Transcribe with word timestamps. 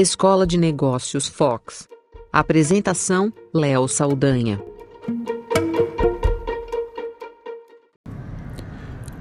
Escola 0.00 0.46
de 0.46 0.56
Negócios 0.56 1.28
Fox. 1.28 1.86
Apresentação: 2.32 3.30
Léo 3.52 3.86
Saldanha. 3.86 4.58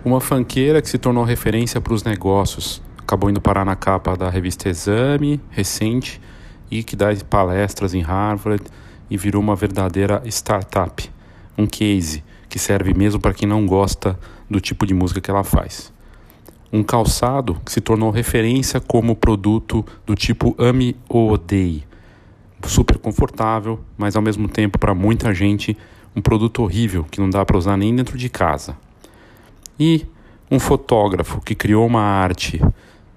Uma 0.05 0.21
fanqueira 0.21 0.81
que 0.81 0.87
se 0.87 0.97
tornou 0.97 1.25
referência 1.25 1.81
para 1.81 1.93
os 1.93 2.05
negócios, 2.05 2.81
acabou 2.97 3.29
indo 3.29 3.41
parar 3.41 3.65
na 3.65 3.75
capa 3.75 4.15
da 4.15 4.29
revista 4.29 4.69
Exame, 4.69 5.41
recente, 5.49 6.21
e 6.71 6.81
que 6.81 6.95
dá 6.95 7.07
palestras 7.29 7.93
em 7.93 7.99
Harvard 7.99 8.63
e 9.09 9.17
virou 9.17 9.41
uma 9.41 9.57
verdadeira 9.57 10.21
startup, 10.27 11.11
um 11.57 11.67
case 11.67 12.23
que 12.47 12.57
serve 12.57 12.93
mesmo 12.93 13.19
para 13.19 13.33
quem 13.33 13.49
não 13.49 13.65
gosta 13.65 14.17
do 14.49 14.61
tipo 14.61 14.87
de 14.87 14.93
música 14.93 15.19
que 15.19 15.29
ela 15.29 15.43
faz. 15.43 15.91
Um 16.71 16.83
calçado 16.83 17.59
que 17.65 17.71
se 17.71 17.81
tornou 17.81 18.11
referência 18.11 18.79
como 18.79 19.15
produto 19.15 19.85
do 20.05 20.15
tipo 20.15 20.55
ame 20.57 20.95
ou 21.07 21.31
odeie. 21.31 21.83
Super 22.63 22.97
confortável, 22.97 23.79
mas 23.97 24.15
ao 24.15 24.21
mesmo 24.21 24.47
tempo 24.47 24.77
para 24.77 24.93
muita 24.93 25.33
gente 25.33 25.75
um 26.15 26.21
produto 26.21 26.61
horrível 26.61 27.05
que 27.09 27.19
não 27.19 27.29
dá 27.29 27.45
para 27.45 27.57
usar 27.57 27.77
nem 27.77 27.95
dentro 27.95 28.17
de 28.17 28.29
casa. 28.29 28.77
E 29.79 30.05
um 30.51 30.59
fotógrafo 30.59 31.41
que 31.41 31.55
criou 31.55 31.85
uma 31.87 32.01
arte 32.01 32.61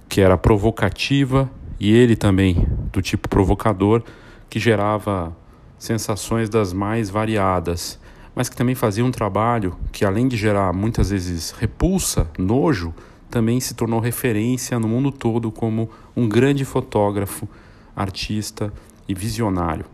que 0.09 0.21
era 0.21 0.37
provocativa 0.37 1.51
e 1.81 1.93
ele 1.93 2.15
também 2.15 2.67
do 2.93 3.03
tipo 3.03 3.29
provocador 3.29 4.03
que 4.49 4.61
gerava 4.61 5.35
sensações 5.79 6.49
das 6.49 6.73
mais 6.73 7.11
variadas, 7.11 7.99
mas 8.35 8.49
que 8.49 8.55
também 8.55 8.75
fazia 8.75 9.05
um 9.05 9.11
trabalho 9.11 9.77
que 9.91 10.05
além 10.05 10.29
de 10.29 10.37
gerar 10.37 10.73
muitas 10.73 11.11
vezes 11.11 11.51
repulsa, 11.53 12.31
nojo, 12.39 12.95
também 13.33 13.59
se 13.61 13.73
tornou 13.73 13.99
referência 13.99 14.79
no 14.79 14.87
mundo 14.87 15.11
todo 15.11 15.51
como 15.51 15.89
um 16.15 16.29
grande 16.29 16.67
fotógrafo, 16.67 17.49
artista 17.97 18.71
e 19.09 19.15
visionário. 19.15 19.87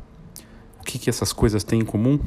O 0.81 0.85
que, 0.85 0.99
que 0.99 1.09
essas 1.09 1.33
coisas 1.33 1.63
têm 1.63 1.81
em 1.81 1.85
comum? 1.85 2.19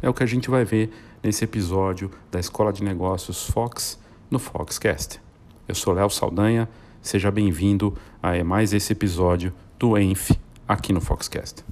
É 0.00 0.08
o 0.08 0.14
que 0.14 0.22
a 0.22 0.26
gente 0.26 0.48
vai 0.48 0.64
ver 0.64 0.92
nesse 1.20 1.42
episódio 1.42 2.12
da 2.30 2.38
Escola 2.38 2.72
de 2.72 2.84
Negócios 2.84 3.44
Fox 3.50 3.98
no 4.30 4.38
Foxcast. 4.38 5.20
Eu 5.66 5.74
sou 5.74 5.94
Léo 5.94 6.08
Saldanha, 6.10 6.68
seja 7.00 7.32
bem-vindo 7.32 7.92
a 8.22 8.44
mais 8.44 8.72
esse 8.72 8.92
episódio 8.92 9.52
do 9.80 9.98
ENF 9.98 10.38
aqui 10.68 10.92
no 10.92 11.00
Foxcast. 11.00 11.64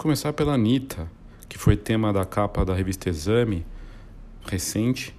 Começar 0.00 0.32
pela 0.32 0.54
Anitta, 0.54 1.06
que 1.46 1.58
foi 1.58 1.76
tema 1.76 2.10
da 2.10 2.24
capa 2.24 2.64
da 2.64 2.74
revista 2.74 3.10
Exame 3.10 3.66
recente, 4.46 5.14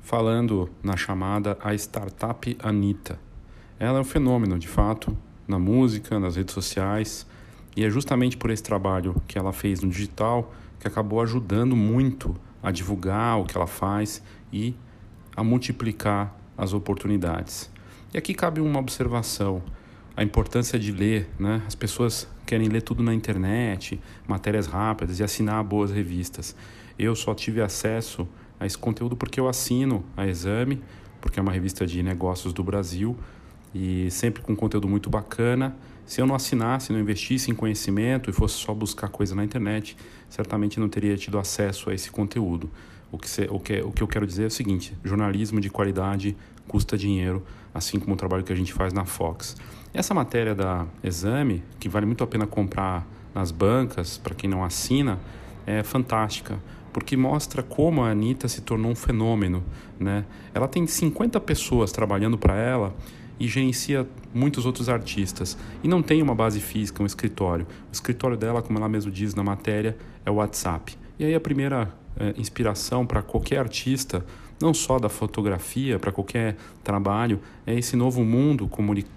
falando 0.00 0.70
na 0.80 0.96
chamada 0.96 1.58
A 1.60 1.74
Startup 1.74 2.56
Anitta. 2.62 3.18
Ela 3.80 3.98
é 3.98 4.00
um 4.00 4.04
fenômeno, 4.04 4.60
de 4.60 4.68
fato, 4.68 5.18
na 5.48 5.58
música, 5.58 6.20
nas 6.20 6.36
redes 6.36 6.54
sociais, 6.54 7.26
e 7.76 7.84
é 7.84 7.90
justamente 7.90 8.36
por 8.36 8.50
esse 8.50 8.62
trabalho 8.62 9.20
que 9.26 9.36
ela 9.36 9.52
fez 9.52 9.80
no 9.80 9.90
digital 9.90 10.54
que 10.78 10.86
acabou 10.86 11.20
ajudando 11.20 11.74
muito 11.74 12.32
a 12.62 12.70
divulgar 12.70 13.40
o 13.40 13.44
que 13.44 13.56
ela 13.56 13.66
faz 13.66 14.22
e 14.52 14.72
a 15.34 15.42
multiplicar 15.42 16.32
as 16.56 16.72
oportunidades. 16.72 17.68
E 18.14 18.18
aqui 18.18 18.34
cabe 18.34 18.60
uma 18.60 18.78
observação 18.78 19.60
a 20.16 20.22
importância 20.22 20.78
de 20.78 20.92
ler, 20.92 21.28
né? 21.40 21.62
As 21.66 21.74
pessoas 21.74 22.28
querem 22.46 22.68
ler 22.68 22.82
tudo 22.82 23.02
na 23.02 23.14
internet, 23.14 24.00
matérias 24.26 24.66
rápidas 24.66 25.18
e 25.20 25.22
assinar 25.22 25.62
boas 25.64 25.90
revistas. 25.90 26.54
Eu 26.98 27.14
só 27.14 27.34
tive 27.34 27.60
acesso 27.60 28.28
a 28.58 28.66
esse 28.66 28.78
conteúdo 28.78 29.16
porque 29.16 29.40
eu 29.40 29.48
assino 29.48 30.04
a 30.16 30.26
Exame, 30.26 30.80
porque 31.20 31.38
é 31.38 31.42
uma 31.42 31.52
revista 31.52 31.86
de 31.86 32.02
negócios 32.02 32.52
do 32.52 32.62
Brasil 32.62 33.16
e 33.74 34.10
sempre 34.10 34.42
com 34.42 34.54
conteúdo 34.54 34.88
muito 34.88 35.08
bacana. 35.08 35.74
Se 36.04 36.20
eu 36.20 36.26
não 36.26 36.34
assinasse, 36.34 36.92
não 36.92 37.00
investisse 37.00 37.50
em 37.50 37.54
conhecimento 37.54 38.28
e 38.28 38.32
fosse 38.32 38.54
só 38.54 38.74
buscar 38.74 39.08
coisa 39.08 39.34
na 39.34 39.44
internet, 39.44 39.96
certamente 40.28 40.78
não 40.78 40.88
teria 40.88 41.16
tido 41.16 41.38
acesso 41.38 41.90
a 41.90 41.94
esse 41.94 42.10
conteúdo. 42.10 42.70
O 43.10 43.18
que, 43.18 43.28
o 43.50 43.60
que, 43.60 43.80
o 43.82 43.92
que 43.92 44.02
eu 44.02 44.08
quero 44.08 44.26
dizer 44.26 44.44
é 44.44 44.46
o 44.46 44.50
seguinte: 44.50 44.96
jornalismo 45.04 45.60
de 45.60 45.70
qualidade 45.70 46.36
custa 46.66 46.96
dinheiro, 46.96 47.44
assim 47.74 47.98
como 47.98 48.14
o 48.14 48.16
trabalho 48.16 48.42
que 48.42 48.52
a 48.52 48.56
gente 48.56 48.72
faz 48.72 48.92
na 48.92 49.04
Fox. 49.04 49.56
Essa 49.94 50.14
matéria 50.14 50.54
da 50.54 50.86
Exame, 51.04 51.62
que 51.78 51.86
vale 51.86 52.06
muito 52.06 52.24
a 52.24 52.26
pena 52.26 52.46
comprar 52.46 53.06
nas 53.34 53.50
bancas, 53.50 54.16
para 54.16 54.34
quem 54.34 54.48
não 54.48 54.64
assina, 54.64 55.18
é 55.66 55.82
fantástica, 55.82 56.58
porque 56.94 57.14
mostra 57.14 57.62
como 57.62 58.02
a 58.02 58.10
Anitta 58.10 58.48
se 58.48 58.62
tornou 58.62 58.90
um 58.90 58.94
fenômeno. 58.94 59.62
Né? 60.00 60.24
Ela 60.54 60.66
tem 60.66 60.86
50 60.86 61.38
pessoas 61.40 61.92
trabalhando 61.92 62.38
para 62.38 62.56
ela 62.56 62.94
e 63.38 63.46
gerencia 63.46 64.08
muitos 64.32 64.64
outros 64.64 64.88
artistas. 64.88 65.58
E 65.82 65.88
não 65.88 66.02
tem 66.02 66.22
uma 66.22 66.34
base 66.34 66.58
física, 66.58 67.02
um 67.02 67.06
escritório. 67.06 67.66
O 67.90 67.92
escritório 67.92 68.36
dela, 68.36 68.62
como 68.62 68.78
ela 68.78 68.88
mesma 68.88 69.10
diz 69.10 69.34
na 69.34 69.42
matéria, 69.42 69.96
é 70.24 70.30
o 70.30 70.34
WhatsApp. 70.34 70.96
E 71.18 71.24
aí 71.24 71.34
a 71.34 71.40
primeira 71.40 71.92
é, 72.18 72.32
inspiração 72.38 73.04
para 73.04 73.20
qualquer 73.20 73.58
artista 73.58 74.24
não 74.62 74.72
só 74.72 74.98
da 74.98 75.08
fotografia, 75.08 75.98
para 75.98 76.12
qualquer 76.12 76.56
trabalho, 76.84 77.40
é 77.66 77.74
esse 77.74 77.96
novo 77.96 78.24
mundo 78.24 78.70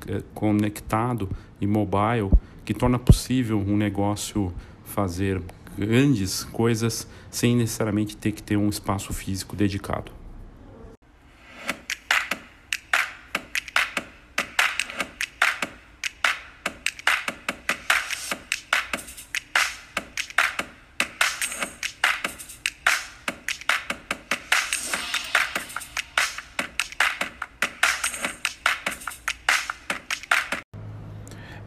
eh, 0.07 0.23
conectado 0.33 1.29
e 1.61 1.67
mobile 1.67 2.31
que 2.66 2.73
torna 2.73 2.97
possível 2.97 3.59
um 3.59 3.78
negócio 3.78 4.51
fazer 4.84 5.41
grandes 5.78 6.44
coisas 6.44 7.07
sem 7.29 7.55
necessariamente 7.55 8.17
ter 8.17 8.31
que 8.31 8.41
ter 8.41 8.57
um 8.57 8.69
espaço 8.69 9.13
físico 9.13 9.55
dedicado. 9.55 10.15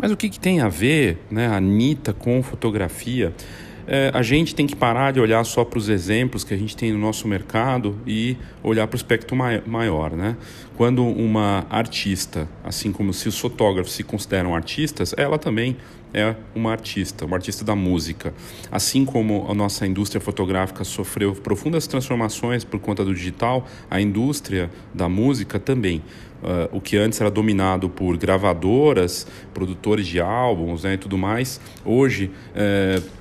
Mas 0.08 0.14
o 0.14 0.16
que, 0.16 0.30
que 0.30 0.40
tem 0.40 0.60
a 0.60 0.70
ver 0.70 1.18
né, 1.30 1.48
a 1.48 1.56
Anitta 1.58 2.14
com 2.14 2.42
fotografia? 2.42 3.34
É, 3.90 4.10
a 4.12 4.20
gente 4.20 4.54
tem 4.54 4.66
que 4.66 4.76
parar 4.76 5.14
de 5.14 5.18
olhar 5.18 5.42
só 5.44 5.64
para 5.64 5.78
os 5.78 5.88
exemplos 5.88 6.44
que 6.44 6.52
a 6.52 6.56
gente 6.58 6.76
tem 6.76 6.92
no 6.92 6.98
nosso 6.98 7.26
mercado 7.26 7.98
e 8.06 8.36
olhar 8.62 8.86
para 8.86 8.94
o 8.94 8.98
espectro 8.98 9.34
maior. 9.34 10.12
Né? 10.12 10.36
Quando 10.76 11.02
uma 11.02 11.66
artista, 11.70 12.46
assim 12.62 12.92
como 12.92 13.14
se 13.14 13.28
os 13.28 13.38
fotógrafos 13.38 13.94
se 13.94 14.04
consideram 14.04 14.54
artistas, 14.54 15.14
ela 15.16 15.38
também 15.38 15.74
é 16.12 16.36
uma 16.54 16.70
artista, 16.70 17.24
uma 17.24 17.36
artista 17.36 17.64
da 17.64 17.74
música. 17.74 18.34
Assim 18.70 19.06
como 19.06 19.46
a 19.50 19.54
nossa 19.54 19.86
indústria 19.86 20.20
fotográfica 20.20 20.84
sofreu 20.84 21.34
profundas 21.34 21.86
transformações 21.86 22.64
por 22.64 22.78
conta 22.80 23.02
do 23.02 23.14
digital, 23.14 23.66
a 23.90 23.98
indústria 24.00 24.70
da 24.92 25.08
música 25.08 25.58
também. 25.58 26.02
Uh, 26.42 26.76
o 26.76 26.80
que 26.80 26.96
antes 26.96 27.20
era 27.20 27.30
dominado 27.30 27.88
por 27.88 28.16
gravadoras, 28.16 29.26
produtores 29.52 30.06
de 30.06 30.20
álbuns 30.20 30.84
né, 30.84 30.94
e 30.94 30.96
tudo 30.96 31.18
mais, 31.18 31.60
hoje 31.84 32.30
uh, 32.54 33.17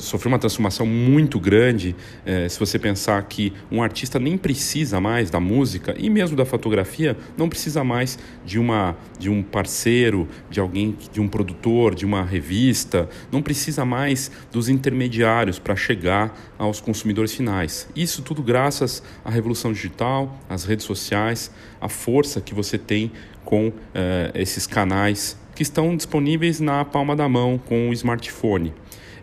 sofreu 0.00 0.30
uma 0.30 0.38
transformação 0.38 0.86
muito 0.86 1.38
grande. 1.40 1.94
É, 2.24 2.48
se 2.48 2.58
você 2.58 2.78
pensar 2.78 3.22
que 3.24 3.52
um 3.70 3.82
artista 3.82 4.18
nem 4.18 4.36
precisa 4.36 5.00
mais 5.00 5.30
da 5.30 5.40
música 5.40 5.94
e 5.98 6.08
mesmo 6.08 6.36
da 6.36 6.44
fotografia, 6.44 7.16
não 7.36 7.48
precisa 7.48 7.82
mais 7.82 8.18
de 8.44 8.58
uma 8.58 8.96
de 9.18 9.30
um 9.30 9.42
parceiro, 9.42 10.28
de 10.50 10.58
alguém, 10.58 10.96
de 11.12 11.20
um 11.20 11.28
produtor, 11.28 11.94
de 11.94 12.04
uma 12.04 12.24
revista, 12.24 13.08
não 13.30 13.40
precisa 13.40 13.84
mais 13.84 14.30
dos 14.50 14.68
intermediários 14.68 15.58
para 15.58 15.76
chegar 15.76 16.36
aos 16.58 16.80
consumidores 16.80 17.32
finais. 17.32 17.88
Isso 17.94 18.22
tudo 18.22 18.42
graças 18.42 19.02
à 19.24 19.30
revolução 19.30 19.72
digital, 19.72 20.36
às 20.48 20.64
redes 20.64 20.84
sociais, 20.84 21.52
a 21.80 21.88
força 21.88 22.40
que 22.40 22.54
você 22.54 22.76
tem 22.76 23.12
com 23.44 23.72
é, 23.94 24.32
esses 24.34 24.66
canais 24.66 25.36
que 25.54 25.62
estão 25.62 25.96
disponíveis 25.96 26.60
na 26.60 26.84
palma 26.84 27.14
da 27.14 27.28
mão 27.28 27.58
com 27.58 27.90
o 27.90 27.92
smartphone. 27.92 28.72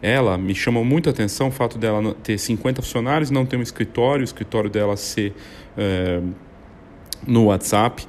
Ela 0.01 0.38
me 0.38 0.56
chamou 0.56 0.86
muito 0.86 1.10
a 1.10 1.12
atenção 1.12 1.50
o 1.50 1.51
fato 1.51 1.78
dela 1.78 2.16
ter 2.24 2.38
50 2.38 2.81
funcionários, 2.81 3.30
não 3.30 3.46
ter 3.46 3.57
um 3.57 3.62
escritório, 3.62 4.22
o 4.22 4.24
escritório 4.24 4.69
dela 4.69 4.96
ser 4.96 5.34
é, 5.78 6.22
no 7.28 7.46
WhatsApp. 7.46 8.07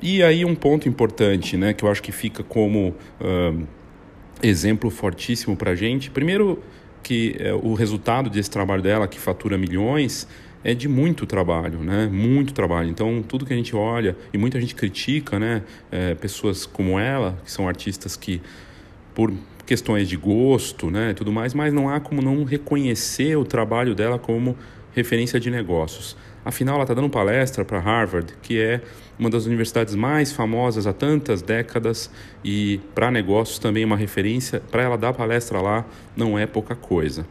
E 0.00 0.22
aí 0.22 0.44
um 0.44 0.54
ponto 0.54 0.88
importante, 0.88 1.56
né, 1.56 1.72
que 1.72 1.84
eu 1.84 1.90
acho 1.90 2.02
que 2.02 2.12
fica 2.12 2.42
como 2.42 2.94
uh, 3.20 3.66
exemplo 4.42 4.90
fortíssimo 4.90 5.56
para 5.56 5.72
a 5.72 5.74
gente. 5.74 6.10
Primeiro 6.10 6.62
que 7.02 7.36
é, 7.38 7.52
o 7.52 7.74
resultado 7.74 8.28
desse 8.28 8.50
trabalho 8.50 8.82
dela, 8.82 9.08
que 9.08 9.18
fatura 9.18 9.56
milhões, 9.56 10.26
é 10.62 10.74
de 10.74 10.88
muito 10.88 11.24
trabalho, 11.24 11.78
né? 11.78 12.08
Muito 12.12 12.52
trabalho. 12.52 12.90
Então, 12.90 13.22
tudo 13.22 13.46
que 13.46 13.52
a 13.52 13.56
gente 13.56 13.74
olha 13.74 14.16
e 14.32 14.38
muita 14.38 14.60
gente 14.60 14.74
critica, 14.74 15.38
né? 15.38 15.62
É, 15.90 16.14
pessoas 16.14 16.66
como 16.66 16.98
ela, 16.98 17.38
que 17.44 17.50
são 17.50 17.68
artistas 17.68 18.16
que, 18.16 18.42
por 19.18 19.34
questões 19.66 20.08
de 20.08 20.16
gosto, 20.16 20.92
né, 20.92 21.12
tudo 21.12 21.32
mais, 21.32 21.52
mas 21.52 21.72
não 21.72 21.90
há 21.90 21.98
como 21.98 22.22
não 22.22 22.44
reconhecer 22.44 23.36
o 23.36 23.44
trabalho 23.44 23.92
dela 23.92 24.16
como 24.16 24.56
referência 24.94 25.40
de 25.40 25.50
negócios. 25.50 26.16
Afinal, 26.44 26.76
ela 26.76 26.84
está 26.84 26.94
dando 26.94 27.10
palestra 27.10 27.64
para 27.64 27.80
Harvard, 27.80 28.32
que 28.40 28.60
é 28.60 28.80
uma 29.18 29.28
das 29.28 29.44
universidades 29.44 29.96
mais 29.96 30.30
famosas 30.30 30.86
há 30.86 30.92
tantas 30.92 31.42
décadas 31.42 32.08
e 32.44 32.80
para 32.94 33.10
negócios 33.10 33.58
também 33.58 33.84
uma 33.84 33.96
referência. 33.96 34.62
Para 34.70 34.84
ela 34.84 34.96
dar 34.96 35.12
palestra 35.12 35.60
lá 35.60 35.84
não 36.16 36.38
é 36.38 36.46
pouca 36.46 36.76
coisa. 36.76 37.26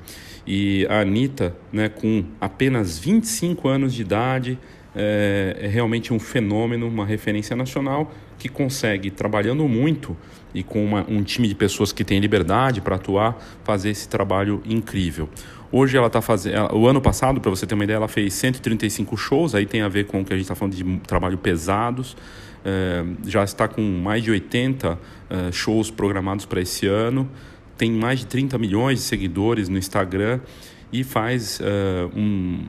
E 0.45 0.85
a 0.89 0.99
Anitta, 0.99 1.55
né, 1.71 1.87
com 1.87 2.25
apenas 2.41 2.99
25 2.99 3.65
anos 3.69 3.93
de 3.93 4.01
idade, 4.01 4.59
é, 4.93 5.55
é 5.61 5.67
realmente 5.67 6.13
um 6.13 6.19
fenômeno, 6.19 6.85
uma 6.85 7.05
referência 7.05 7.55
nacional 7.55 8.11
que 8.37 8.49
consegue, 8.49 9.09
trabalhando 9.09 9.67
muito 9.67 10.15
e 10.53 10.63
com 10.63 10.83
uma, 10.83 11.05
um 11.09 11.23
time 11.23 11.47
de 11.47 11.55
pessoas 11.55 11.91
que 11.91 12.03
tem 12.03 12.19
liberdade 12.19 12.81
para 12.81 12.95
atuar, 12.95 13.37
fazer 13.63 13.89
esse 13.89 14.07
trabalho 14.07 14.61
incrível. 14.65 15.29
Hoje 15.71 15.97
ela 15.97 16.07
está 16.07 16.21
fazendo. 16.21 16.73
O 16.75 16.87
ano 16.87 17.01
passado, 17.01 17.41
para 17.41 17.49
você 17.49 17.65
ter 17.65 17.75
uma 17.75 17.83
ideia, 17.83 17.97
ela 17.97 18.07
fez 18.07 18.33
135 18.35 19.17
shows, 19.17 19.53
aí 19.53 19.65
tem 19.65 19.81
a 19.81 19.89
ver 19.89 20.05
com 20.05 20.21
o 20.21 20.25
que 20.25 20.33
a 20.33 20.35
gente 20.35 20.45
está 20.45 20.55
falando 20.55 20.75
de 20.75 20.99
trabalho 20.99 21.37
pesados. 21.37 22.15
É, 22.63 23.03
já 23.25 23.43
está 23.43 23.67
com 23.67 23.81
mais 23.81 24.23
de 24.23 24.31
80 24.31 24.97
é, 25.29 25.51
shows 25.51 25.91
programados 25.91 26.45
para 26.45 26.61
esse 26.61 26.87
ano. 26.87 27.29
Tem 27.77 27.91
mais 27.91 28.19
de 28.19 28.27
30 28.27 28.57
milhões 28.57 28.99
de 28.99 29.05
seguidores 29.05 29.69
no 29.69 29.77
Instagram 29.77 30.39
e 30.91 31.03
faz 31.03 31.59
é, 31.61 32.09
um, 32.15 32.65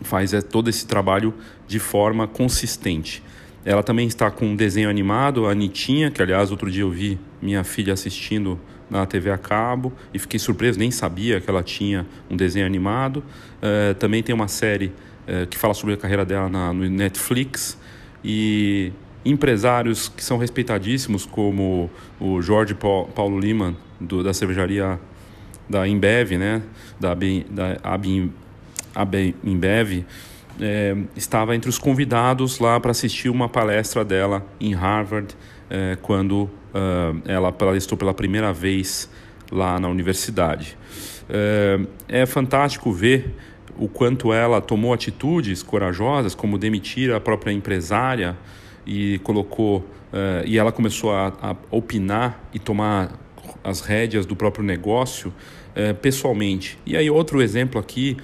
faz 0.00 0.32
é, 0.32 0.40
todo 0.40 0.68
esse 0.70 0.86
trabalho 0.86 1.34
de 1.68 1.78
forma 1.78 2.26
consistente. 2.26 3.22
Ela 3.64 3.82
também 3.82 4.06
está 4.06 4.30
com 4.30 4.46
um 4.46 4.56
desenho 4.56 4.90
animado, 4.90 5.46
a 5.46 5.52
Anitinha, 5.52 6.10
que 6.10 6.20
aliás 6.20 6.50
outro 6.50 6.70
dia 6.70 6.82
eu 6.82 6.90
vi 6.90 7.18
minha 7.40 7.64
filha 7.64 7.94
assistindo 7.94 8.60
na 8.90 9.06
TV 9.06 9.30
a 9.30 9.38
cabo 9.38 9.92
e 10.12 10.18
fiquei 10.18 10.38
surpreso, 10.38 10.78
nem 10.78 10.90
sabia 10.90 11.40
que 11.40 11.48
ela 11.48 11.62
tinha 11.62 12.06
um 12.30 12.36
desenho 12.36 12.66
animado. 12.66 13.24
Uh, 13.62 13.94
também 13.94 14.22
tem 14.22 14.34
uma 14.34 14.48
série 14.48 14.92
uh, 15.26 15.46
que 15.48 15.56
fala 15.56 15.72
sobre 15.72 15.94
a 15.94 15.96
carreira 15.96 16.24
dela 16.24 16.48
na, 16.48 16.72
no 16.72 16.88
Netflix 16.88 17.78
e 18.22 18.92
empresários 19.24 20.08
que 20.08 20.22
são 20.22 20.36
respeitadíssimos, 20.36 21.24
como 21.24 21.90
o 22.20 22.42
Jorge 22.42 22.74
Paulo 22.74 23.38
Liman, 23.38 23.74
do, 23.98 24.22
da 24.22 24.34
cervejaria 24.34 25.00
da 25.68 25.88
Embev, 25.88 26.36
né? 26.36 26.62
da, 27.00 27.14
da 27.14 27.78
AB, 27.82 28.30
AB 28.94 29.34
Embev, 29.42 30.04
é, 30.60 30.96
estava 31.16 31.54
entre 31.54 31.68
os 31.68 31.78
convidados 31.78 32.58
lá 32.58 32.78
para 32.78 32.90
assistir 32.90 33.28
uma 33.28 33.48
palestra 33.48 34.04
dela 34.04 34.46
em 34.60 34.72
Harvard, 34.74 35.34
é, 35.70 35.96
quando 36.02 36.42
uh, 36.42 36.50
ela 37.24 37.50
palestrou 37.50 37.96
pela 37.96 38.14
primeira 38.14 38.52
vez 38.52 39.08
lá 39.50 39.78
na 39.80 39.88
universidade. 39.88 40.76
É, 41.28 41.80
é 42.08 42.26
fantástico 42.26 42.92
ver 42.92 43.34
o 43.78 43.88
quanto 43.88 44.32
ela 44.32 44.60
tomou 44.60 44.92
atitudes 44.92 45.62
corajosas, 45.62 46.34
como 46.34 46.58
demitir 46.58 47.12
a 47.12 47.20
própria 47.20 47.52
empresária 47.52 48.36
e 48.86 49.18
colocou 49.20 49.78
uh, 49.78 50.46
e 50.46 50.58
ela 50.58 50.70
começou 50.70 51.12
a, 51.12 51.32
a, 51.42 51.56
opinar 51.70 52.40
e 52.52 52.58
tomar 52.58 53.18
as 53.62 53.80
rédeas 53.80 54.26
do 54.26 54.36
próprio 54.36 54.64
negócio 54.64 55.30
uh, 55.30 55.94
pessoalmente. 55.96 56.78
E 56.86 56.96
aí 56.96 57.10
outro 57.10 57.42
exemplo 57.42 57.80
aqui 57.80 58.16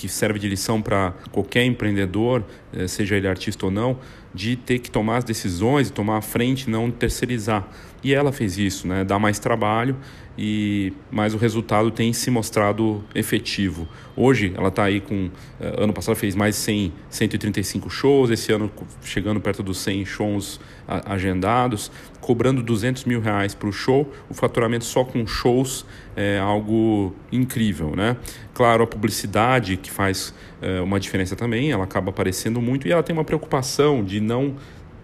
que 0.00 0.08
serve 0.08 0.38
de 0.38 0.48
lição 0.48 0.80
para 0.80 1.12
qualquer 1.30 1.62
empreendedor, 1.64 2.42
uh, 2.72 2.88
seja 2.88 3.16
ele 3.16 3.28
artista 3.28 3.66
ou 3.66 3.70
não, 3.70 3.98
de 4.32 4.56
ter 4.56 4.78
que 4.78 4.90
tomar 4.90 5.18
as 5.18 5.24
decisões 5.24 5.90
tomar 5.90 6.16
a 6.16 6.22
frente, 6.22 6.70
não 6.70 6.90
terceirizar. 6.90 7.68
E 8.02 8.14
ela 8.14 8.32
fez 8.32 8.56
isso, 8.56 8.88
né? 8.88 9.04
Dá 9.04 9.18
mais 9.18 9.38
trabalho 9.38 9.94
e 10.38 10.94
mas 11.10 11.34
o 11.34 11.36
resultado 11.36 11.90
tem 11.90 12.14
se 12.14 12.30
mostrado 12.30 13.04
efetivo. 13.14 13.86
Hoje 14.16 14.54
ela 14.56 14.68
está 14.68 14.84
aí 14.84 15.00
com 15.00 15.28
eh, 15.60 15.74
ano 15.76 15.92
passado 15.92 16.14
fez 16.14 16.34
mais 16.34 16.54
de 16.54 16.62
100, 16.62 16.92
135 17.10 17.90
shows, 17.90 18.30
esse 18.30 18.50
ano 18.50 18.70
chegando 19.02 19.38
perto 19.38 19.62
dos 19.62 19.78
100 19.78 20.06
shows 20.06 20.60
agendados, 21.04 21.92
cobrando 22.20 22.62
200 22.62 23.04
mil 23.04 23.20
reais 23.20 23.54
para 23.54 23.68
o 23.68 23.72
show. 23.72 24.10
O 24.28 24.34
faturamento 24.34 24.84
só 24.84 25.04
com 25.04 25.26
shows 25.26 25.86
é 26.16 26.38
algo 26.38 27.14
incrível, 27.32 27.94
né? 27.96 28.16
Claro, 28.54 28.84
a 28.84 28.86
publicidade 28.86 29.76
que 29.76 29.90
faz 29.90 30.34
é, 30.60 30.80
uma 30.80 31.00
diferença 31.00 31.34
também, 31.34 31.70
ela 31.70 31.84
acaba 31.84 32.10
aparecendo 32.10 32.60
muito 32.60 32.86
e 32.86 32.92
ela 32.92 33.02
tem 33.02 33.14
uma 33.14 33.24
preocupação 33.24 34.04
de 34.04 34.20
não 34.20 34.56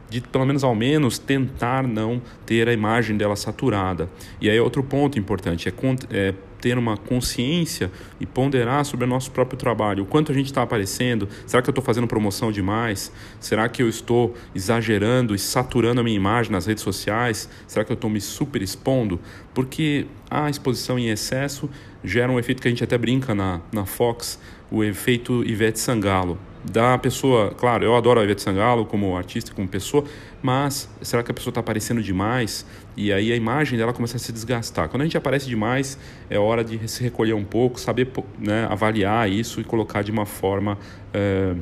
de 0.08 0.20
pelo 0.20 0.46
menos 0.46 0.62
ao 0.62 0.74
menos 0.74 1.18
tentar 1.18 1.82
não 1.82 2.22
ter 2.44 2.68
a 2.68 2.72
imagem 2.72 3.16
dela 3.16 3.34
saturada. 3.34 4.08
E 4.40 4.48
aí 4.48 4.58
outro 4.60 4.82
ponto 4.82 5.18
importante 5.18 5.68
é, 5.68 5.72
é 6.12 6.34
ter 6.60 6.78
uma 6.78 6.96
consciência 6.96 7.90
e 8.20 8.26
ponderar 8.26 8.84
sobre 8.84 9.04
o 9.04 9.08
nosso 9.08 9.30
próprio 9.30 9.58
trabalho. 9.58 10.04
O 10.04 10.06
quanto 10.06 10.32
a 10.32 10.34
gente 10.34 10.46
está 10.46 10.62
aparecendo? 10.62 11.28
Será 11.46 11.62
que 11.62 11.68
eu 11.68 11.72
estou 11.72 11.84
fazendo 11.84 12.06
promoção 12.06 12.50
demais? 12.50 13.12
Será 13.40 13.68
que 13.68 13.82
eu 13.82 13.88
estou 13.88 14.34
exagerando 14.54 15.34
e 15.34 15.38
saturando 15.38 16.00
a 16.00 16.04
minha 16.04 16.16
imagem 16.16 16.52
nas 16.52 16.66
redes 16.66 16.82
sociais? 16.82 17.48
Será 17.66 17.84
que 17.84 17.92
eu 17.92 17.94
estou 17.94 18.10
me 18.10 18.20
super 18.20 18.62
expondo? 18.62 19.20
Porque 19.54 20.06
a 20.30 20.50
exposição 20.50 20.98
em 20.98 21.08
excesso 21.08 21.68
gera 22.02 22.30
um 22.30 22.38
efeito 22.38 22.62
que 22.62 22.68
a 22.68 22.70
gente 22.70 22.84
até 22.84 22.96
brinca 22.96 23.34
na, 23.34 23.60
na 23.72 23.84
Fox, 23.84 24.38
o 24.70 24.82
efeito 24.82 25.44
Ivete 25.44 25.78
Sangalo 25.78 26.38
da 26.70 26.98
pessoa, 26.98 27.52
claro, 27.56 27.84
eu 27.84 27.94
adoro 27.94 28.20
a 28.20 28.24
Ivete 28.24 28.42
Sangalo 28.42 28.84
como 28.84 29.16
artista, 29.16 29.52
como 29.54 29.68
pessoa, 29.68 30.04
mas 30.46 30.88
será 31.02 31.24
que 31.24 31.30
a 31.32 31.34
pessoa 31.34 31.50
está 31.50 31.58
aparecendo 31.58 32.00
demais 32.00 32.64
e 32.96 33.12
aí 33.12 33.32
a 33.32 33.36
imagem 33.36 33.76
dela 33.76 33.92
começa 33.92 34.16
a 34.16 34.20
se 34.20 34.32
desgastar? 34.32 34.88
Quando 34.88 35.00
a 35.00 35.04
gente 35.04 35.16
aparece 35.16 35.48
demais, 35.48 35.98
é 36.30 36.38
hora 36.38 36.62
de 36.62 36.86
se 36.86 37.02
recolher 37.02 37.32
um 37.32 37.42
pouco, 37.42 37.80
saber 37.80 38.08
né, 38.38 38.64
avaliar 38.70 39.28
isso 39.28 39.60
e 39.60 39.64
colocar 39.64 40.02
de 40.02 40.12
uma 40.12 40.24
forma 40.24 40.78
é, 41.12 41.56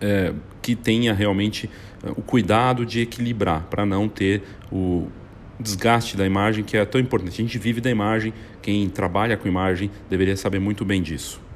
é, 0.00 0.32
que 0.62 0.76
tenha 0.76 1.12
realmente 1.12 1.68
eh, 2.04 2.12
o 2.16 2.22
cuidado 2.22 2.86
de 2.86 3.00
equilibrar, 3.00 3.64
para 3.64 3.84
não 3.84 4.08
ter 4.08 4.44
o 4.70 5.08
desgaste 5.58 6.16
da 6.16 6.24
imagem 6.24 6.62
que 6.62 6.76
é 6.76 6.84
tão 6.84 7.00
importante. 7.00 7.32
A 7.32 7.44
gente 7.44 7.58
vive 7.58 7.80
da 7.80 7.90
imagem, 7.90 8.32
quem 8.62 8.88
trabalha 8.88 9.36
com 9.36 9.48
imagem 9.48 9.90
deveria 10.08 10.36
saber 10.36 10.60
muito 10.60 10.84
bem 10.84 11.02
disso. 11.02 11.47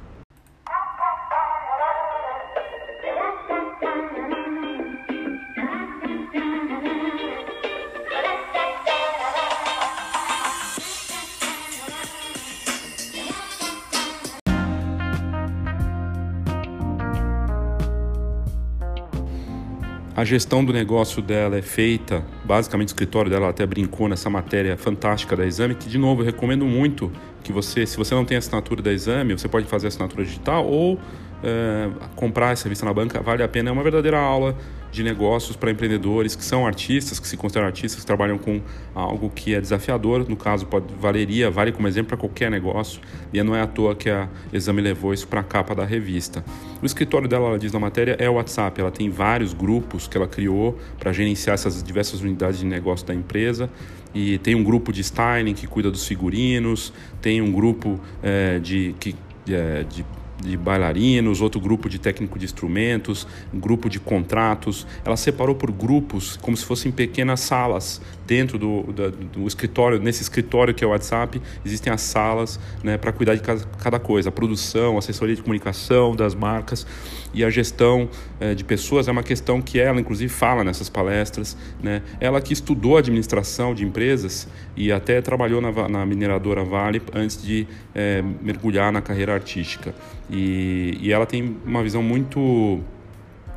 A 20.23 20.25
gestão 20.25 20.63
do 20.63 20.71
negócio 20.71 21.21
dela 21.21 21.57
é 21.57 21.61
feita, 21.61 22.23
basicamente 22.45 22.87
o 22.87 22.91
escritório 22.91 23.29
dela 23.29 23.49
até 23.49 23.65
brincou 23.65 24.07
nessa 24.07 24.29
matéria 24.29 24.77
fantástica 24.77 25.35
da 25.35 25.45
Exame, 25.45 25.75
que 25.75 25.89
de 25.89 25.97
novo 25.97 26.21
eu 26.21 26.25
recomendo 26.25 26.63
muito 26.63 27.11
que 27.43 27.51
você, 27.51 27.85
se 27.85 27.97
você 27.97 28.15
não 28.15 28.23
tem 28.23 28.37
assinatura 28.37 28.81
da 28.81 28.93
Exame, 28.93 29.37
você 29.37 29.49
pode 29.49 29.67
fazer 29.67 29.87
assinatura 29.87 30.23
digital 30.23 30.65
ou 30.65 30.97
é, 31.43 31.89
comprar 32.15 32.53
essa 32.53 32.63
revista 32.63 32.85
na 32.85 32.93
banca, 32.93 33.21
vale 33.21 33.43
a 33.43 33.49
pena, 33.49 33.69
é 33.69 33.73
uma 33.73 33.83
verdadeira 33.83 34.17
aula 34.17 34.55
de 34.93 35.03
negócios 35.03 35.57
para 35.57 35.71
empreendedores 35.71 36.35
que 36.35 36.45
são 36.45 36.67
artistas, 36.67 37.19
que 37.19 37.27
se 37.27 37.35
consideram 37.35 37.65
artistas, 37.65 37.99
que 37.99 38.05
trabalham 38.05 38.37
com 38.37 38.61
algo 38.93 39.29
que 39.29 39.55
é 39.55 39.59
desafiador. 39.59 40.29
No 40.29 40.37
caso, 40.37 40.67
pode, 40.67 40.85
valeria, 40.99 41.49
vale 41.49 41.71
como 41.71 41.87
exemplo 41.87 42.09
para 42.09 42.17
qualquer 42.17 42.51
negócio. 42.51 43.01
E 43.33 43.41
não 43.41 43.55
é 43.55 43.61
à 43.61 43.67
toa 43.67 43.95
que 43.95 44.09
a 44.09 44.29
Exame 44.53 44.81
levou 44.81 45.11
isso 45.11 45.27
para 45.27 45.39
a 45.39 45.43
capa 45.43 45.73
da 45.73 45.83
revista. 45.83 46.45
O 46.81 46.85
escritório 46.85 47.27
dela, 47.27 47.47
ela 47.47 47.59
diz 47.59 47.71
na 47.73 47.79
matéria, 47.79 48.15
é 48.19 48.29
o 48.29 48.33
WhatsApp. 48.33 48.79
Ela 48.79 48.91
tem 48.91 49.09
vários 49.09 49.51
grupos 49.51 50.07
que 50.07 50.15
ela 50.15 50.27
criou 50.27 50.77
para 50.99 51.11
gerenciar 51.11 51.55
essas 51.55 51.81
diversas 51.81 52.21
unidades 52.21 52.59
de 52.59 52.65
negócio 52.65 53.05
da 53.07 53.15
empresa 53.15 53.69
e 54.13 54.37
tem 54.37 54.53
um 54.53 54.63
grupo 54.63 54.93
de 54.93 55.01
styling 55.01 55.55
que 55.55 55.65
cuida 55.65 55.89
dos 55.89 56.05
figurinos, 56.05 56.93
tem 57.19 57.41
um 57.41 57.51
grupo 57.51 57.99
é, 58.21 58.59
de, 58.59 58.93
que, 58.99 59.15
é, 59.49 59.83
de 59.83 60.05
de 60.43 60.57
bailarinos, 60.57 61.41
outro 61.41 61.59
grupo 61.59 61.89
de 61.89 61.99
técnico 61.99 62.37
de 62.37 62.45
instrumentos, 62.45 63.27
um 63.53 63.59
grupo 63.59 63.89
de 63.89 63.99
contratos. 63.99 64.85
Ela 65.03 65.17
separou 65.17 65.55
por 65.55 65.71
grupos, 65.71 66.37
como 66.37 66.55
se 66.55 66.65
fossem 66.65 66.91
pequenas 66.91 67.39
salas 67.39 68.01
dentro 68.25 68.57
do, 68.57 68.83
do, 68.83 69.11
do 69.11 69.47
escritório. 69.47 69.99
Nesse 69.99 70.21
escritório 70.21 70.73
que 70.73 70.83
é 70.83 70.87
o 70.87 70.91
WhatsApp, 70.91 71.41
existem 71.65 71.91
as 71.91 72.01
salas 72.01 72.59
né, 72.83 72.97
para 72.97 73.11
cuidar 73.11 73.35
de 73.35 73.41
cada, 73.41 73.61
cada, 73.81 73.99
coisa: 73.99 74.29
a 74.29 74.31
produção, 74.31 74.97
assessoria 74.97 75.35
de 75.35 75.41
comunicação 75.41 76.15
das 76.15 76.35
marcas 76.35 76.85
e 77.33 77.43
a 77.43 77.49
gestão 77.49 78.09
é, 78.39 78.53
de 78.53 78.63
pessoas. 78.63 79.07
É 79.07 79.11
uma 79.11 79.23
questão 79.23 79.61
que 79.61 79.79
ela, 79.79 79.99
inclusive, 79.99 80.31
fala 80.31 80.63
nessas 80.63 80.89
palestras. 80.89 81.57
Né? 81.81 82.01
Ela 82.19 82.41
que 82.41 82.53
estudou 82.53 82.97
administração 82.97 83.73
de 83.73 83.83
empresas 83.83 84.47
e 84.75 84.91
até 84.91 85.21
trabalhou 85.21 85.61
na, 85.61 85.89
na 85.89 86.05
mineradora 86.05 86.63
Vale 86.63 87.01
antes 87.13 87.41
de 87.41 87.67
é, 87.93 88.23
mergulhar 88.41 88.91
na 88.91 89.01
carreira 89.01 89.33
artística. 89.33 89.93
E, 90.33 90.97
e 90.99 91.13
ela 91.13 91.27
tem 91.27 91.57
uma 91.63 91.83
visão 91.83 92.01
muito 92.01 92.81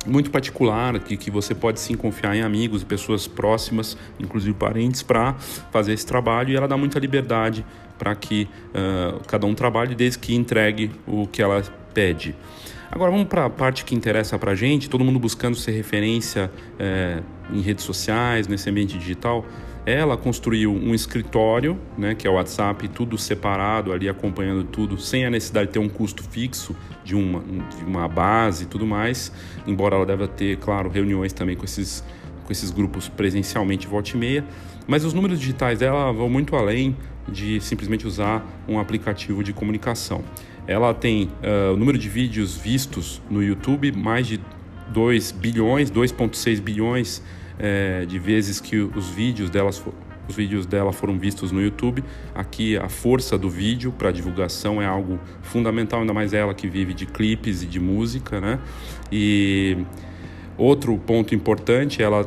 muito 0.05 0.31
particular 0.31 0.97
que, 0.99 1.17
que 1.17 1.29
você 1.29 1.53
pode 1.53 1.81
sim 1.81 1.95
confiar 1.95 2.33
em 2.33 2.41
amigos 2.41 2.81
e 2.81 2.85
pessoas 2.85 3.27
próximas, 3.27 3.97
inclusive 4.19 4.53
parentes, 4.53 5.03
para 5.03 5.33
fazer 5.71 5.91
esse 5.91 6.05
trabalho 6.05 6.51
e 6.51 6.55
ela 6.55 6.67
dá 6.67 6.77
muita 6.77 6.97
liberdade 6.97 7.65
para 7.97 8.15
que 8.15 8.47
uh, 8.69 9.19
cada 9.27 9.45
um 9.45 9.53
trabalhe 9.53 9.95
desde 9.95 10.19
que 10.19 10.33
entregue 10.33 10.91
o 11.05 11.27
que 11.27 11.41
ela 11.41 11.61
pede. 11.93 12.35
Agora 12.89 13.11
vamos 13.11 13.27
para 13.27 13.45
a 13.45 13.49
parte 13.49 13.83
que 13.83 13.93
interessa 13.93 14.39
para 14.39 14.55
gente, 14.55 14.89
todo 14.89 15.03
mundo 15.03 15.19
buscando 15.19 15.57
ser 15.57 15.71
referência 15.71 16.49
é, 16.79 17.21
em 17.51 17.59
redes 17.59 17.83
sociais, 17.83 18.47
nesse 18.47 18.69
ambiente 18.69 18.97
digital. 18.97 19.45
Ela 19.87 20.17
construiu 20.17 20.73
um 20.73 20.93
escritório, 20.93 21.79
né, 21.97 22.13
que 22.13 22.27
é 22.27 22.29
o 22.29 22.33
WhatsApp, 22.33 22.89
tudo 22.89 23.17
separado 23.17 23.93
ali, 23.93 24.09
acompanhando 24.09 24.65
tudo, 24.65 24.99
sem 24.99 25.25
a 25.25 25.29
necessidade 25.29 25.67
de 25.67 25.73
ter 25.73 25.79
um 25.79 25.87
custo 25.87 26.23
fixo 26.23 26.75
de 27.05 27.15
uma, 27.15 27.39
de 27.39 27.85
uma 27.85 28.05
base 28.05 28.65
e 28.65 28.67
tudo 28.67 28.85
mais. 28.85 29.31
Embora 29.65 29.95
ela 29.95 30.05
deva 30.05 30.27
ter, 30.27 30.57
claro, 30.57 30.89
reuniões 30.89 31.31
também 31.31 31.55
com 31.55 31.63
esses, 31.63 32.03
com 32.43 32.51
esses 32.51 32.69
grupos 32.69 33.07
presencialmente 33.07 33.87
volta 33.87 34.09
e 34.13 34.17
meia. 34.17 34.43
Mas 34.85 35.05
os 35.05 35.13
números 35.13 35.39
digitais 35.39 35.79
dela 35.79 36.11
vão 36.11 36.27
muito 36.27 36.57
além 36.57 36.93
de 37.25 37.61
simplesmente 37.61 38.05
usar 38.05 38.45
um 38.67 38.77
aplicativo 38.79 39.41
de 39.41 39.53
comunicação. 39.53 40.21
Ela 40.67 40.93
tem 40.93 41.29
uh, 41.41 41.73
o 41.73 41.77
número 41.77 41.97
de 41.97 42.09
vídeos 42.09 42.57
vistos 42.57 43.21
no 43.29 43.41
YouTube, 43.41 43.93
mais 43.93 44.27
de 44.27 44.37
2 44.89 45.31
bilhões, 45.31 45.89
2,6 45.89 46.59
bilhões 46.59 47.23
é, 47.59 48.05
de 48.05 48.19
vezes 48.19 48.59
que 48.59 48.77
os 48.77 49.09
vídeos 49.09 49.49
delas 49.49 49.83
os 50.27 50.35
vídeos 50.35 50.65
dela 50.65 50.91
foram 50.91 51.17
vistos 51.17 51.51
no 51.51 51.61
YouTube. 51.61 52.03
Aqui 52.35 52.75
a 52.77 52.89
força 52.89 53.37
do 53.37 53.49
vídeo 53.49 53.93
para 53.97 54.11
divulgação 54.11 54.81
é 54.81 54.85
algo 54.85 55.19
fundamental, 55.41 56.01
ainda 56.01 56.13
mais 56.13 56.33
ela 56.33 56.53
que 56.53 56.67
vive 56.67 56.93
de 56.93 57.05
clipes 57.05 57.63
e 57.63 57.65
de 57.65 57.79
música, 57.79 58.41
né? 58.41 58.59
E 59.09 59.77
outro 60.57 60.97
ponto 60.97 61.35
importante, 61.35 62.01
ela, 62.01 62.25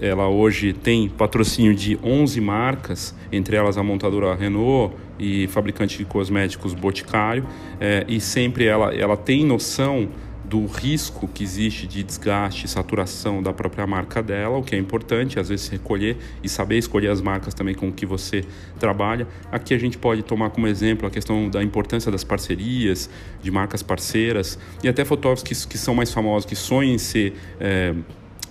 ela 0.00 0.28
hoje 0.28 0.72
tem 0.72 1.08
patrocínio 1.08 1.74
de 1.74 1.98
11 2.02 2.40
marcas, 2.40 3.14
entre 3.30 3.56
elas 3.56 3.76
a 3.76 3.82
montadora 3.82 4.34
Renault 4.34 4.94
e 5.18 5.46
fabricante 5.48 5.98
de 5.98 6.04
cosméticos 6.04 6.74
Boticário, 6.74 7.46
é, 7.80 8.04
e 8.08 8.18
sempre 8.18 8.66
ela, 8.66 8.94
ela 8.94 9.16
tem 9.16 9.44
noção 9.44 10.08
do 10.48 10.64
risco 10.64 11.26
que 11.26 11.42
existe 11.42 11.86
de 11.86 12.02
desgaste 12.02 12.66
e 12.66 12.68
saturação 12.68 13.42
da 13.42 13.52
própria 13.52 13.86
marca 13.86 14.22
dela, 14.22 14.56
o 14.56 14.62
que 14.62 14.76
é 14.76 14.78
importante, 14.78 15.40
às 15.40 15.48
vezes 15.48 15.68
recolher 15.68 16.16
e 16.42 16.48
saber 16.48 16.78
escolher 16.78 17.10
as 17.10 17.20
marcas 17.20 17.52
também 17.52 17.74
com 17.74 17.92
que 17.92 18.06
você 18.06 18.44
trabalha. 18.78 19.26
Aqui 19.50 19.74
a 19.74 19.78
gente 19.78 19.98
pode 19.98 20.22
tomar 20.22 20.50
como 20.50 20.68
exemplo 20.68 21.06
a 21.06 21.10
questão 21.10 21.48
da 21.48 21.62
importância 21.62 22.12
das 22.12 22.22
parcerias, 22.22 23.10
de 23.42 23.50
marcas 23.50 23.82
parceiras 23.82 24.58
e 24.84 24.88
até 24.88 25.04
fotógrafos 25.04 25.42
que, 25.42 25.68
que 25.68 25.78
são 25.78 25.94
mais 25.94 26.12
famosos, 26.12 26.46
que 26.46 26.54
sonham 26.54 26.94
em 26.94 26.98
ser 26.98 27.34
é, 27.58 27.92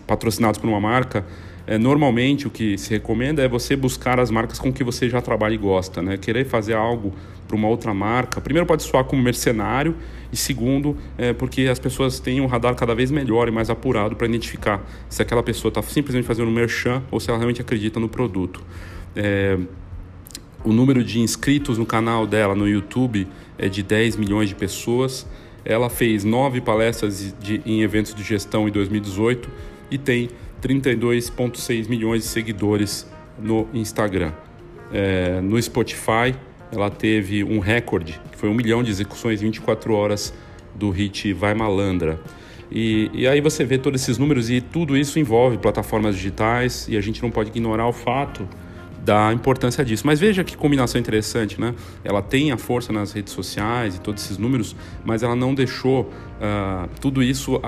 patrocinados 0.05 0.59
por 0.59 0.67
uma 0.67 0.81
marca. 0.81 1.25
É, 1.67 1.77
normalmente 1.77 2.45
o 2.48 2.50
que 2.50 2.77
se 2.77 2.91
recomenda 2.91 3.41
é 3.41 3.48
você 3.48 3.75
buscar 3.75 4.19
as 4.19 4.29
marcas 4.29 4.60
com 4.60 4.72
que 4.72 4.84
você 4.84 5.10
já 5.10 5.19
trabalha 5.22 5.55
e 5.55 5.57
gosta, 5.57 6.01
né? 6.01 6.17
Querer 6.17 6.45
fazer 6.45 6.74
algo 6.74 7.13
para 7.48 7.55
uma 7.55 7.67
outra 7.67 7.93
marca, 7.93 8.41
primeiro 8.41 8.65
pode 8.65 8.84
soar 8.84 9.03
como 9.03 9.22
mercenário 9.22 9.95
e 10.31 10.38
segundo, 10.38 10.98
é 11.17 11.31
porque 11.31 11.63
as 11.63 11.79
pessoas 11.79 12.19
têm 12.19 12.41
um 12.41 12.45
radar 12.45 12.75
cada 12.75 12.93
vez 12.93 13.12
melhor 13.12 13.48
e 13.48 13.51
mais 13.51 13.69
apurado 13.69 14.15
para 14.15 14.27
identificar 14.27 14.84
se 15.10 15.22
aquela 15.22 15.43
pessoa 15.43 15.69
está 15.69 15.81
simplesmente 15.81 16.25
fazendo 16.25 16.48
um 16.50 16.53
merchan 16.53 17.03
ou 17.12 17.19
se 17.19 17.29
ela 17.29 17.38
realmente 17.38 17.62
acredita 17.62 18.00
no 18.00 18.10
produto. 18.10 18.63
É, 19.15 19.57
o 20.63 20.74
número 20.74 21.03
de 21.03 21.19
inscritos 21.19 21.77
no 21.77 21.86
canal 21.86 22.25
dela 22.25 22.55
no 22.55 22.67
YouTube 22.67 23.27
é 23.57 23.69
de 23.69 23.84
10 23.84 24.17
milhões 24.17 24.50
de 24.50 24.55
pessoas. 24.55 25.25
Ela 25.63 25.89
fez 25.89 26.24
nove 26.24 26.60
palestras 26.60 27.34
de, 27.39 27.62
em 27.65 27.81
eventos 27.81 28.13
de 28.13 28.24
gestão 28.24 28.67
em 28.67 28.72
2018 28.72 29.50
e 29.91 29.98
tem 29.98 30.29
32,6 30.65 31.88
milhões 31.88 32.24
de 32.24 32.27
seguidores 32.27 33.07
no 33.38 33.67
Instagram. 33.72 34.31
É, 34.91 35.39
no 35.39 35.62
Spotify, 35.62 36.34
ela 36.72 36.89
teve 36.89 37.43
um 37.43 37.60
recorde, 37.60 38.19
que 38.31 38.38
foi 38.38 38.50
um 38.50 38.53
milhão 38.55 38.81
de 38.81 38.89
execuções 38.89 39.43
em 39.43 39.45
24 39.45 39.93
horas 39.93 40.34
do 40.74 40.89
hit 40.89 41.31
Vai 41.34 41.53
Malandra. 41.53 42.19
E, 42.72 43.12
e, 43.13 43.27
aí 43.27 43.39
você 43.41 43.63
vê 43.63 43.77
todos 43.77 44.01
esses 44.01 44.17
números 44.17 44.50
e 44.50 44.60
tudo 44.60 44.98
isso 44.98 45.19
envolve 45.19 45.60
plataformas 45.60 46.15
digitais 46.15 46.88
e 46.89 46.98
a 46.98 47.01
gente 47.01 47.22
não 47.22 47.29
pode 47.29 47.50
ignorar 47.50 47.88
o 47.88 47.93
fato 47.93 48.48
da 49.03 49.31
importância 49.31 49.86
disso. 49.86 50.05
Mas 50.07 50.19
veja 50.19 50.43
que 50.43 50.57
combinação 50.57 51.00
interessante, 51.00 51.62
né? 51.62 51.75
Ela 52.03 52.24
tem 52.24 52.51
a 52.51 52.57
força 52.57 52.91
nas 52.91 53.13
redes 53.13 53.34
sociais 53.34 53.95
e 53.95 54.01
todos 54.01 54.24
esses 54.24 54.39
números, 54.39 54.75
mas 55.05 55.22
ela 55.22 55.36
não 55.36 55.53
deixou 55.53 56.12
Uh, 56.36 56.89
tudo 57.00 57.24
isso, 57.24 57.62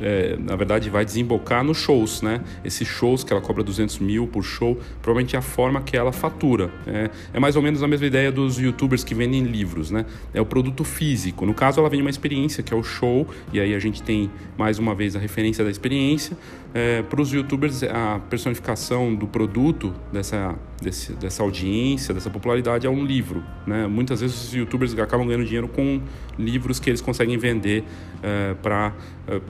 é, 0.00 0.36
na 0.38 0.56
verdade, 0.56 0.88
vai 0.88 1.04
desembocar 1.04 1.62
nos 1.62 1.76
shows, 1.76 2.22
né? 2.22 2.40
Esses 2.64 2.88
shows 2.88 3.22
que 3.22 3.32
ela 3.32 3.42
cobra 3.42 3.62
200 3.62 3.98
mil 3.98 4.26
por 4.26 4.42
show, 4.42 4.78
provavelmente 5.02 5.36
é 5.36 5.38
a 5.38 5.42
forma 5.42 5.82
que 5.82 5.96
ela 5.96 6.12
fatura. 6.12 6.70
É, 6.86 7.10
é, 7.34 7.40
mais 7.40 7.56
ou 7.56 7.62
menos 7.62 7.82
a 7.82 7.88
mesma 7.88 8.06
ideia 8.06 8.32
dos 8.32 8.58
youtubers 8.58 9.04
que 9.04 9.14
vendem 9.14 9.42
livros, 9.42 9.90
né? 9.90 10.06
É 10.32 10.40
o 10.40 10.46
produto 10.46 10.84
físico. 10.84 11.44
No 11.44 11.54
caso, 11.54 11.80
ela 11.80 11.88
vende 11.88 12.02
uma 12.02 12.10
experiência, 12.10 12.62
que 12.62 12.72
é 12.72 12.76
o 12.76 12.82
show, 12.82 13.28
e 13.52 13.60
aí 13.60 13.74
a 13.74 13.78
gente 13.78 14.02
tem, 14.02 14.30
mais 14.56 14.78
uma 14.78 14.94
vez, 14.94 15.14
a 15.14 15.18
referência 15.18 15.62
da 15.62 15.70
experiência. 15.70 16.36
É, 16.72 17.02
Para 17.02 17.20
os 17.20 17.32
youtubers, 17.32 17.82
a 17.84 18.20
personificação 18.28 19.14
do 19.14 19.28
produto, 19.28 19.94
dessa, 20.12 20.56
desse, 20.82 21.12
dessa 21.12 21.42
audiência, 21.42 22.12
dessa 22.12 22.30
popularidade, 22.30 22.86
é 22.86 22.90
um 22.90 23.04
livro, 23.04 23.44
né? 23.66 23.86
Muitas 23.86 24.20
vezes 24.20 24.48
os 24.48 24.54
youtubers 24.54 24.98
acabam 24.98 25.26
ganhando 25.26 25.44
dinheiro 25.44 25.68
com 25.68 26.00
livros 26.38 26.80
que 26.80 26.90
eles 26.90 27.00
conseguem 27.00 27.38
vender 27.38 27.84
é, 28.24 28.54
para 28.54 28.92
é, 29.28 29.40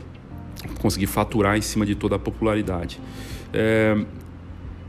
conseguir 0.81 1.07
faturar 1.07 1.57
em 1.57 1.63
cima 1.63 1.87
de 1.87 1.95
toda 1.95 2.17
a 2.17 2.19
popularidade. 2.19 3.01
É, 3.53 3.97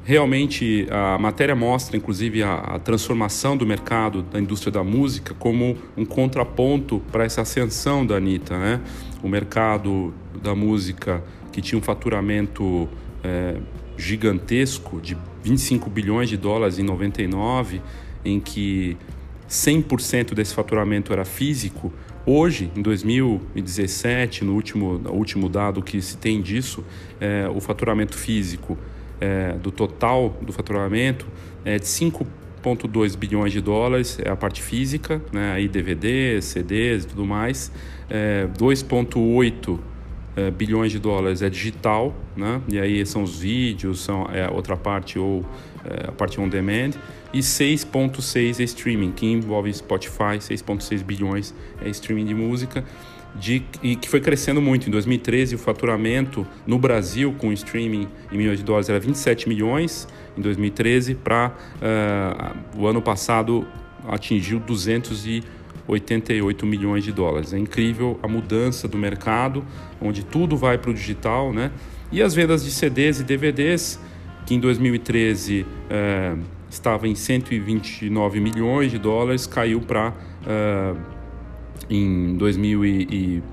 realmente 0.04 0.88
a 0.90 1.18
matéria 1.18 1.56
mostra, 1.56 1.96
inclusive, 1.96 2.44
a, 2.44 2.56
a, 2.56 2.80
transformação 2.80 3.56
do 3.56 3.66
mercado 3.66 4.24
da 4.24 4.40
indústria 4.40 4.72
da 4.72 4.84
música 4.84 5.34
como 5.36 5.78
um 5.96 6.06
contraponto 6.06 7.00
para 7.12 7.24
essa 7.24 7.42
ascensão 7.42 8.06
da 8.06 8.16
Anitta. 8.16 8.58
Né? 8.58 8.82
O 9.22 9.30
mercado 9.30 10.14
da 10.42 10.56
música 10.56 11.24
que 11.52 11.62
tinha 11.62 11.80
um 11.80 11.82
faturamento 11.82 12.90
é, 13.24 13.58
gigantesco 13.98 15.00
de 15.00 15.18
25 15.44 15.90
bilhões 15.90 16.30
de 16.30 16.38
dólares 16.38 16.80
em 16.80 16.84
99, 16.84 17.82
em 18.24 18.40
que 18.40 18.98
100% 19.50 20.34
desse 20.34 20.54
faturamento 20.54 21.14
era 21.14 21.24
físico, 21.24 21.94
hoje, 22.26 22.72
em 22.76 22.82
2017, 22.82 24.44
no 24.44 24.54
último, 24.54 24.98
no 24.98 25.12
último 25.12 25.48
dado 25.50 25.82
que 25.82 26.02
se 26.02 26.18
tem 26.18 26.42
disso, 26.42 26.84
é, 27.20 27.48
o 27.54 27.60
faturamento 27.60 28.18
físico 28.18 28.78
é, 29.20 29.54
do 29.54 29.72
total 29.72 30.38
do 30.42 30.52
faturamento 30.52 31.28
é 31.64 31.80
de 31.80 31.86
5,2 31.86 33.18
bilhões 33.18 33.52
de 33.52 33.62
dólares, 33.62 34.18
é 34.24 34.30
a 34.30 34.36
parte 34.36 34.62
física, 34.62 35.22
né, 35.32 35.54
aí 35.54 35.68
DVD, 35.68 36.42
CDs 36.42 37.04
e 37.04 37.08
tudo 37.08 37.26
mais, 37.26 37.72
é, 38.10 38.48
2,8 38.58 39.80
é, 40.36 40.52
bilhões 40.52 40.92
de 40.92 41.00
dólares 41.00 41.42
é 41.42 41.50
digital, 41.50 42.14
né? 42.36 42.62
E 42.68 42.78
aí 42.78 43.06
são 43.06 43.24
os 43.24 43.40
vídeos, 43.40 44.02
são 44.02 44.28
é, 44.32 44.50
outra 44.50 44.76
parte 44.76 45.18
ou 45.18 45.46
a 46.08 46.12
parte 46.12 46.40
on 46.40 46.50
demand, 46.50 46.92
e 47.34 47.40
6,6 47.40 48.60
é 48.60 48.64
streaming, 48.64 49.12
que 49.12 49.26
envolve 49.26 49.74
Spotify, 49.74 50.38
6,6 50.40 51.04
bilhões 51.04 51.54
é 51.82 51.90
streaming 51.90 52.26
de 52.26 52.34
música, 52.34 52.84
de, 53.36 53.64
e 53.84 53.96
que 53.96 54.10
foi 54.10 54.22
crescendo 54.22 54.62
muito. 54.62 54.88
Em 54.88 54.92
2013, 54.92 55.56
o 55.56 55.58
faturamento 55.58 56.48
no 56.66 56.80
Brasil 56.80 57.36
com 57.38 57.52
streaming 57.52 58.08
em 58.32 58.38
milhões 58.38 58.60
de 58.60 58.64
dólares 58.64 58.88
era 58.90 59.00
27 59.00 59.50
milhões 59.50 60.08
em 60.38 60.42
2013, 60.42 61.16
para 61.16 61.50
uh, 61.50 62.80
o 62.80 62.88
ano 62.88 63.02
passado 63.02 63.68
atingiu 64.08 64.60
288 64.60 66.66
milhões 66.66 67.04
de 67.04 67.12
dólares. 67.12 67.54
É 67.54 67.58
incrível 67.58 68.18
a 68.24 68.28
mudança 68.28 68.88
do 68.88 68.98
mercado, 68.98 69.66
onde 70.02 70.24
tudo 70.24 70.56
vai 70.56 70.78
para 70.78 70.92
o 70.92 70.94
digital, 70.94 71.52
né? 71.52 71.72
E 72.12 72.22
as 72.22 72.36
vendas 72.36 72.64
de 72.64 72.72
CDs 72.72 73.20
e 73.20 73.24
DVDs, 73.24 74.00
que 74.46 74.54
em 74.54 74.60
2013 74.60 75.62
uh, 75.64 76.40
estava 76.70 77.08
em 77.08 77.16
129 77.16 78.40
milhões 78.40 78.92
de 78.92 79.00
dólares, 79.00 79.48
caiu 79.48 79.82
para 79.82 80.10
uh, 80.10 80.98
em 81.90 82.36
2000 82.36 82.86
e, 82.86 83.44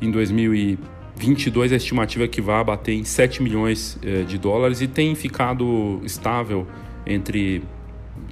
em 0.00 0.10
2022 0.10 1.72
a 1.72 1.76
estimativa 1.76 2.24
é 2.24 2.28
que 2.28 2.40
vai 2.40 2.64
bater 2.64 2.92
em 2.92 3.04
7 3.04 3.42
milhões 3.42 3.96
uh, 3.96 4.24
de 4.24 4.38
dólares 4.38 4.80
e 4.80 4.88
tem 4.88 5.14
ficado 5.14 6.00
estável 6.04 6.66
entre 7.06 7.62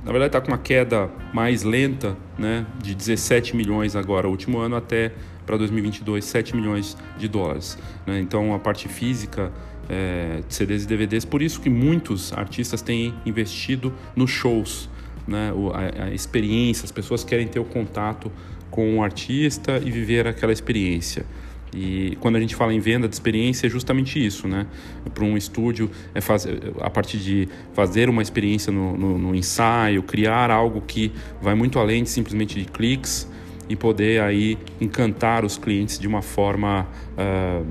na 0.05 0.13
verdade 0.13 0.29
está 0.29 0.41
com 0.41 0.49
uma 0.49 0.59
queda 0.59 1.11
mais 1.33 1.63
lenta, 1.63 2.17
né, 2.39 2.67
de 2.83 2.95
17 2.95 3.55
milhões 3.55 3.95
agora, 3.97 4.27
o 4.27 4.31
último 4.31 4.59
ano 4.59 4.77
até 4.77 5.13
para 5.45 5.57
2022, 5.57 6.25
7 6.25 6.55
milhões 6.57 6.97
de 7.19 7.29
dólares. 7.29 7.77
Né? 8.07 8.21
Então 8.21 8.55
a 8.55 8.59
parte 8.59 8.89
física 8.89 9.53
é, 9.91 10.43
de 10.47 10.55
CDs 10.55 10.85
e 10.85 10.87
DVDs. 10.87 11.25
Por 11.25 11.43
isso 11.43 11.61
que 11.61 11.69
muitos 11.69 12.33
artistas 12.33 12.81
têm 12.81 13.13
investido 13.27 13.93
nos 14.15 14.31
shows, 14.31 14.89
né? 15.27 15.53
O, 15.53 15.71
a, 15.71 16.05
a, 16.05 16.15
experiência, 16.15 16.85
as 16.85 16.93
pessoas 16.93 17.25
querem 17.25 17.49
ter 17.49 17.59
o 17.59 17.65
contato 17.65 18.31
com 18.71 18.99
o 18.99 19.03
artista 19.03 19.79
e 19.85 19.91
viver 19.91 20.29
aquela 20.29 20.53
experiência. 20.53 21.27
E 21.75 22.17
quando 22.21 22.37
a 22.37 22.41
gente 22.41 22.55
fala 22.55 22.73
em 22.73 22.81
venda 22.81 23.09
de 23.09 23.15
experiência, 23.15 23.67
é 23.67 23.71
justamente 23.71 24.25
isso, 24.25 24.47
né? 24.47 24.67
Para 25.13 25.25
um 25.25 25.37
estúdio, 25.37 25.91
é 26.15 26.21
fazer, 26.21 26.73
a 26.81 26.91
partir 26.91 27.19
de 27.19 27.49
fazer 27.73 28.09
uma 28.09 28.23
experiência 28.23 28.73
no, 28.73 28.97
no, 28.97 29.19
no, 29.19 29.35
ensaio, 29.35 30.03
criar 30.03 30.51
algo 30.51 30.81
que 30.81 31.13
vai 31.43 31.55
muito 31.55 31.79
além 31.79 32.03
de 32.03 32.11
simplesmente 32.11 32.59
de 32.59 32.65
cliques 32.65 33.29
e 33.69 33.77
poder 33.77 34.21
aí 34.21 34.59
encantar 34.81 35.45
os 35.45 35.57
clientes 35.57 35.99
de 35.99 36.09
uma 36.09 36.23
forma 36.23 36.89
uh, 37.17 37.65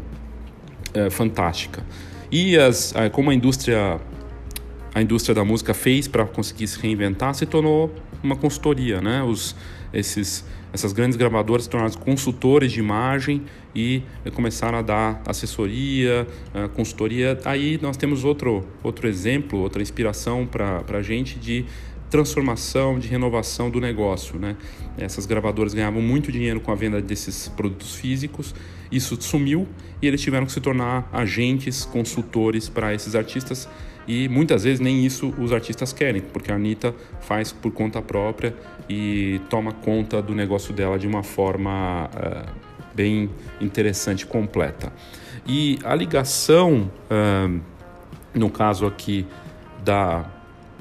uh, 0.97 1.11
fantástica. 1.11 1.83
E 2.31 2.57
as, 2.57 2.93
como 3.11 3.31
a 3.31 3.33
indústria, 3.33 3.99
a 4.93 5.01
indústria 5.01 5.33
da 5.33 5.43
música 5.43 5.73
fez 5.73 6.07
para 6.07 6.25
conseguir 6.25 6.67
se 6.67 6.79
reinventar, 6.79 7.33
se 7.33 7.45
tornou 7.45 7.93
uma 8.21 8.35
consultoria, 8.35 9.01
né? 9.01 9.23
Os, 9.23 9.55
esses, 9.91 10.45
essas 10.71 10.93
grandes 10.93 11.17
gravadoras 11.17 11.63
se 11.63 11.69
tornaram 11.69 11.93
consultores 11.93 12.71
de 12.71 12.79
imagem 12.79 13.41
e 13.75 14.03
começaram 14.33 14.77
a 14.77 14.81
dar 14.81 15.21
assessoria, 15.25 16.27
consultoria. 16.75 17.39
Aí 17.45 17.79
nós 17.81 17.97
temos 17.97 18.23
outro, 18.23 18.63
outro 18.83 19.07
exemplo, 19.07 19.59
outra 19.59 19.81
inspiração 19.81 20.45
para 20.45 20.83
a 20.87 21.01
gente 21.01 21.39
de 21.39 21.65
transformação, 22.09 22.99
de 22.99 23.07
renovação 23.07 23.69
do 23.69 23.79
negócio. 23.79 24.39
Né? 24.39 24.55
Essas 24.97 25.25
gravadoras 25.25 25.73
ganhavam 25.73 26.01
muito 26.01 26.31
dinheiro 26.31 26.59
com 26.59 26.71
a 26.71 26.75
venda 26.75 27.01
desses 27.01 27.47
produtos 27.47 27.95
físicos, 27.95 28.53
isso 28.91 29.21
sumiu 29.21 29.67
e 30.01 30.07
eles 30.07 30.21
tiveram 30.21 30.45
que 30.45 30.51
se 30.51 30.59
tornar 30.59 31.07
agentes, 31.13 31.85
consultores 31.85 32.67
para 32.67 32.93
esses 32.93 33.15
artistas 33.15 33.69
e 34.07 34.27
muitas 34.27 34.63
vezes 34.63 34.79
nem 34.79 35.05
isso 35.05 35.31
os 35.37 35.53
artistas 35.53 35.93
querem, 35.93 36.21
porque 36.21 36.51
a 36.51 36.55
Anitta 36.55 36.95
faz 37.21 37.51
por 37.51 37.71
conta 37.71 38.01
própria 38.01 38.55
e 38.89 39.39
toma 39.51 39.71
conta 39.71 40.19
do 40.19 40.33
negócio 40.33 40.73
dela 40.73 40.97
de 40.97 41.05
uma 41.05 41.21
forma 41.21 42.09
uh, 42.15 42.51
bem 42.95 43.29
interessante, 43.61 44.25
completa. 44.25 44.91
E 45.45 45.77
a 45.83 45.93
ligação, 45.93 46.89
uh, 47.11 47.59
no 48.33 48.49
caso 48.49 48.87
aqui 48.87 49.27
da 49.83 50.25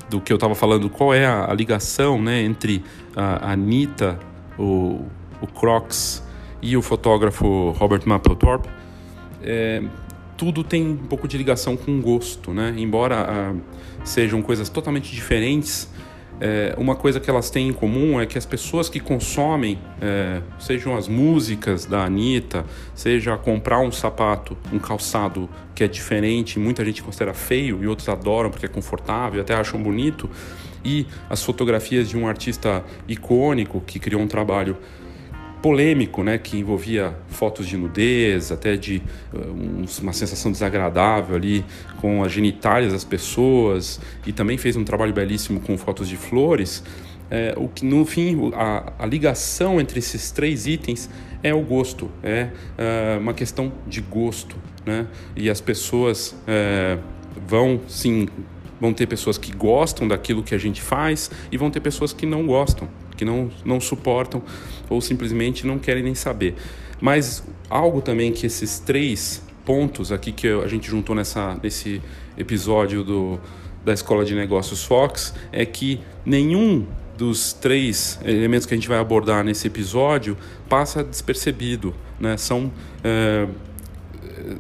do 0.09 0.21
que 0.21 0.33
eu 0.33 0.37
estava 0.37 0.55
falando, 0.55 0.88
qual 0.88 1.12
é 1.12 1.27
a, 1.27 1.50
a, 1.50 1.55
ligação 1.55 2.21
né, 2.21 2.43
entre 2.43 2.83
a, 3.15 3.49
a 3.49 3.53
Anitta, 3.53 4.19
o, 4.59 5.05
o 5.41 5.47
Crocs 5.47 6.23
e 6.61 6.77
o 6.77 6.83
fotógrafo 6.83 7.71
Robert 7.73 8.03
Mapplethorpe, 8.07 8.69
é, 9.43 9.83
tudo 10.37 10.62
tem 10.65 10.87
um 10.87 10.97
pouco 10.97 11.27
de 11.27 11.37
ligação 11.37 11.77
com 11.77 12.00
gosto, 12.00 12.53
né? 12.55 12.73
Embora 12.77 13.27
ah, 13.29 13.55
sejam 14.05 14.41
coisas 14.41 14.69
totalmente 14.69 15.12
diferentes, 15.12 15.91
é, 16.40 16.75
uma 16.78 16.95
coisa 16.95 17.18
que 17.18 17.28
elas 17.28 17.50
têm 17.50 17.68
em 17.68 17.73
comum 17.73 18.21
é 18.21 18.26
que 18.26 18.38
as 18.38 18.47
pessoas 18.47 18.88
que 18.88 19.00
consomem, 19.00 19.78
é, 20.00 20.40
sejam 20.59 20.97
as 20.97 21.09
músicas 21.09 21.85
da 21.85 22.04
Anitta, 22.04 22.64
seja 22.95 23.37
comprar 23.37 23.80
um 23.80 23.90
sapato, 23.90 24.57
um 24.73 24.78
calçado 24.78 25.48
que 25.74 25.83
é 25.83 25.88
diferente, 25.88 26.59
muita 26.59 26.85
gente 26.85 27.03
considera 27.03 27.35
feio 27.35 27.83
e 27.83 27.87
outros 27.87 28.09
adoram 28.09 28.51
porque 28.51 28.66
é 28.66 28.68
confortável, 28.68 29.40
até 29.40 29.55
acham 29.55 29.83
bonito, 29.83 30.31
e 30.85 31.07
as 31.29 31.42
fotografias 31.42 32.09
de 32.09 32.16
um 32.16 32.29
artista 32.29 32.85
icônico 33.09 33.81
que 33.81 33.98
criou 33.98 34.22
um 34.22 34.29
trabalho 34.29 34.77
polêmico, 35.62 36.23
né, 36.23 36.38
que 36.38 36.59
envolvia 36.59 37.14
fotos 37.29 37.66
de 37.66 37.77
nudez, 37.77 38.53
até 38.53 38.77
de 38.77 39.03
uh, 39.33 39.85
uma 40.03 40.12
sensação 40.12 40.53
desagradável 40.53 41.37
ali 41.37 41.64
com 42.01 42.23
as 42.23 42.33
genitálias 42.33 42.92
das 42.92 43.05
pessoas, 43.05 44.01
e 44.27 44.33
também 44.33 44.57
fez 44.57 44.77
um 44.77 44.85
trabalho 44.85 45.12
belíssimo 45.12 45.61
com 45.61 45.77
fotos 45.77 46.09
de 46.09 46.16
flores. 46.16 46.83
É, 47.31 47.53
o 47.59 47.68
que 47.68 47.85
no 47.85 48.07
fim 48.07 48.51
a, 48.55 48.92
a, 48.99 49.05
ligação 49.05 49.79
entre 49.79 49.99
esses 49.99 50.31
três 50.31 50.66
itens 50.66 51.11
é 51.42 51.53
o 51.53 51.61
gosto, 51.61 52.11
é 52.23 52.49
uh, 52.79 53.21
uma 53.21 53.35
questão 53.35 53.71
de 53.87 54.01
gosto, 54.01 54.57
né? 54.87 55.07
E 55.37 55.51
as 55.51 55.61
pessoas 55.61 56.31
uh, 56.33 56.99
vão 57.47 57.81
sim 57.87 58.29
vão 58.81 58.94
ter 58.94 59.07
pessoas 59.07 59.37
que 59.37 59.53
gostam 59.55 60.09
daquilo 60.09 60.42
que 60.42 60.55
a 60.55 60.59
gente 60.59 60.81
faz 60.81 61.31
e 61.53 61.59
vão 61.59 61.71
ter 61.71 61.81
pessoas 61.81 62.14
que 62.14 62.25
não 62.25 62.47
gostam 62.47 62.88
que 63.18 63.24
não, 63.24 63.50
não 63.64 63.81
suportam 63.81 64.40
ou 64.88 65.00
simplesmente 65.00 65.66
não 65.66 65.78
querem 65.78 66.02
nem 66.02 66.14
saber. 66.14 66.54
Mas 67.00 67.44
algo 67.68 68.00
também 68.00 68.33
que 68.33 68.46
esses 68.46 68.78
três 68.78 69.42
pontos 69.66 70.11
aqui 70.11 70.33
que 70.33 70.48
a 70.48 70.66
gente 70.66 70.88
juntou 70.88 71.14
nessa, 71.14 71.59
nesse 71.62 72.00
episódio 72.38 73.04
do, 73.04 73.38
da 73.85 73.92
Escola 73.92 74.24
de 74.24 74.35
Negócios 74.35 74.85
Fox 74.85 75.35
é 75.52 75.66
que 75.66 76.00
nenhum 76.24 76.87
dos 77.16 77.52
três 77.52 78.18
elementos 78.24 78.64
que 78.64 78.72
a 78.72 78.76
gente 78.76 78.88
vai 78.88 78.98
abordar 78.98 79.44
nesse 79.44 79.66
episódio 79.66 80.38
passa 80.68 81.02
despercebido. 81.02 81.92
Né? 82.20 82.37
São, 82.37 82.72
é, 83.02 83.46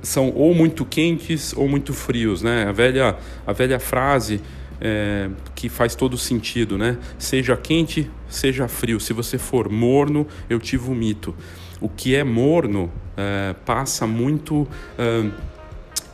são 0.02 0.32
ou 0.34 0.52
muito 0.52 0.84
quentes 0.84 1.54
ou 1.56 1.68
muito 1.68 1.94
frios. 1.94 2.42
Né? 2.42 2.66
A, 2.68 2.72
velha, 2.72 3.16
a 3.46 3.52
velha 3.52 3.78
frase 3.78 4.40
é, 4.80 5.30
que 5.54 5.68
faz 5.68 5.94
todo 5.94 6.16
sentido, 6.16 6.78
né? 6.78 6.98
Seja 7.18 7.56
quente, 7.56 8.10
seja 8.28 8.68
frio. 8.68 9.00
Se 9.00 9.12
você 9.12 9.38
for 9.38 9.68
morno, 9.68 10.26
eu 10.48 10.58
te 10.58 10.76
vomito. 10.76 11.34
O 11.80 11.88
que 11.88 12.14
é 12.14 12.24
morno 12.24 12.90
é, 13.16 13.54
passa 13.64 14.06
muito, 14.06 14.66
é, 14.98 15.30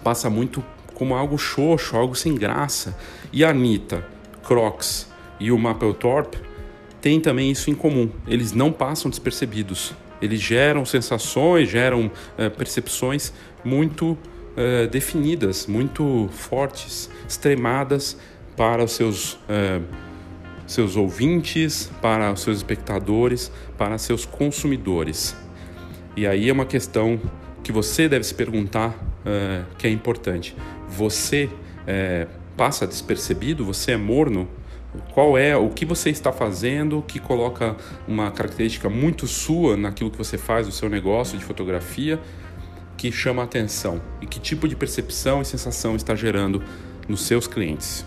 passa 0.03 0.29
muito 0.29 0.65
como 0.95 1.15
algo 1.15 1.39
xoxo, 1.39 1.97
algo 1.97 2.15
sem 2.15 2.35
graça. 2.35 2.97
E 3.33 3.45
a 3.45 3.51
Anitta, 3.51 4.07
Crocs 4.47 5.09
e 5.41 5.51
o 5.51 5.59
Mapplethorpe 5.59 6.39
têm 7.01 7.21
também 7.21 7.51
isso 7.51 7.71
em 7.71 7.75
comum. 7.75 8.11
Eles 8.27 8.53
não 8.53 8.73
passam 8.73 9.11
despercebidos. 9.11 9.95
Eles 10.23 10.41
geram 10.41 10.87
sensações, 10.87 11.69
geram 11.69 12.11
é, 12.39 12.49
percepções 12.49 13.33
muito 13.65 14.17
é, 14.57 14.87
definidas, 14.87 15.67
muito 15.67 16.29
fortes, 16.33 17.11
extremadas 17.29 18.17
para 18.57 18.83
os 18.85 18.93
seus, 18.93 19.39
é, 19.49 19.81
seus 20.67 20.97
ouvintes, 20.97 21.91
para 22.01 22.33
os 22.33 22.41
seus 22.41 22.59
espectadores, 22.59 23.51
para 23.77 23.99
seus 23.99 24.25
consumidores. 24.25 25.37
E 26.17 26.27
aí 26.27 26.49
é 26.49 26.53
uma 26.53 26.67
questão 26.67 27.21
que 27.63 27.73
você 27.73 28.09
deve 28.09 28.25
se 28.25 28.35
perguntar 28.35 28.95
é, 29.25 29.63
que 29.79 29.87
é 29.87 29.91
importante. 29.91 30.55
Você 30.89 31.49
é, 31.87 32.27
passa 32.57 32.87
despercebido? 32.87 33.65
Você 33.65 33.93
é 33.93 33.97
morno? 33.97 34.49
Qual 35.13 35.37
é 35.37 35.57
o 35.57 35.71
que 35.71 35.85
você 35.85 36.11
está 36.11 36.31
fazendo 36.31 37.03
que 37.03 37.19
coloca 37.19 37.77
uma 38.07 38.31
característica 38.31 38.89
muito 38.89 39.27
sua 39.27 39.77
naquilo 39.77 40.11
que 40.11 40.19
você 40.19 40.39
faz, 40.39 40.69
o 40.69 40.73
seu 40.73 40.89
negócio 40.89 41.37
de 41.37 41.45
fotografia, 41.45 42.21
que 42.97 43.11
chama 43.11 43.43
a 43.43 43.45
atenção? 43.45 44.01
E 44.21 44.27
que 44.27 44.39
tipo 44.39 44.69
de 44.69 44.77
percepção 44.77 45.43
e 45.43 45.45
sensação 45.45 45.97
está 45.97 46.15
gerando 46.15 46.63
nos 47.09 47.23
seus 47.23 47.49
clientes? 47.49 48.07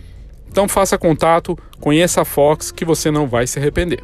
Então 0.51 0.67
faça 0.67 0.97
contato, 0.97 1.57
conheça 1.79 2.21
a 2.21 2.25
Fox 2.25 2.71
que 2.71 2.83
você 2.83 3.09
não 3.09 3.25
vai 3.25 3.47
se 3.47 3.57
arrepender. 3.57 4.03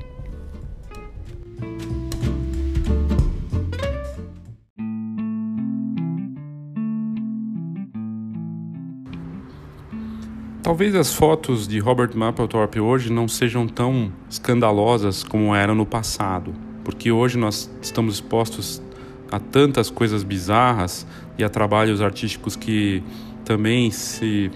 Talvez 10.63 10.95
as 10.95 11.13
fotos 11.13 11.67
de 11.67 11.79
Robert 11.79 12.11
Mapplethorpe 12.15 12.79
hoje 12.79 13.11
não 13.11 13.27
sejam 13.27 13.67
tão 13.67 14.11
escandalosas 14.29 15.23
como 15.23 15.53
eram 15.53 15.75
no 15.75 15.85
passado, 15.85 16.53
porque 16.83 17.11
hoje 17.11 17.37
nós 17.37 17.69
estamos 17.81 18.15
expostos 18.15 18.81
a 19.29 19.39
tantas 19.39 19.89
coisas 19.89 20.23
bizarras 20.23 21.05
e 21.37 21.43
a 21.43 21.49
trabalhos 21.49 22.01
artísticos 22.01 22.55
que 22.55 23.03
também 23.43 23.91
se, 23.91 24.51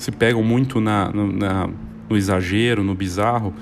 se 0.00 0.10
pegam 0.10 0.42
muito 0.42 0.80
na, 0.80 1.10
no, 1.12 1.30
na, 1.30 1.68
no 2.08 2.16
exagero, 2.16 2.82
no 2.82 2.94
bizarro, 2.94 3.52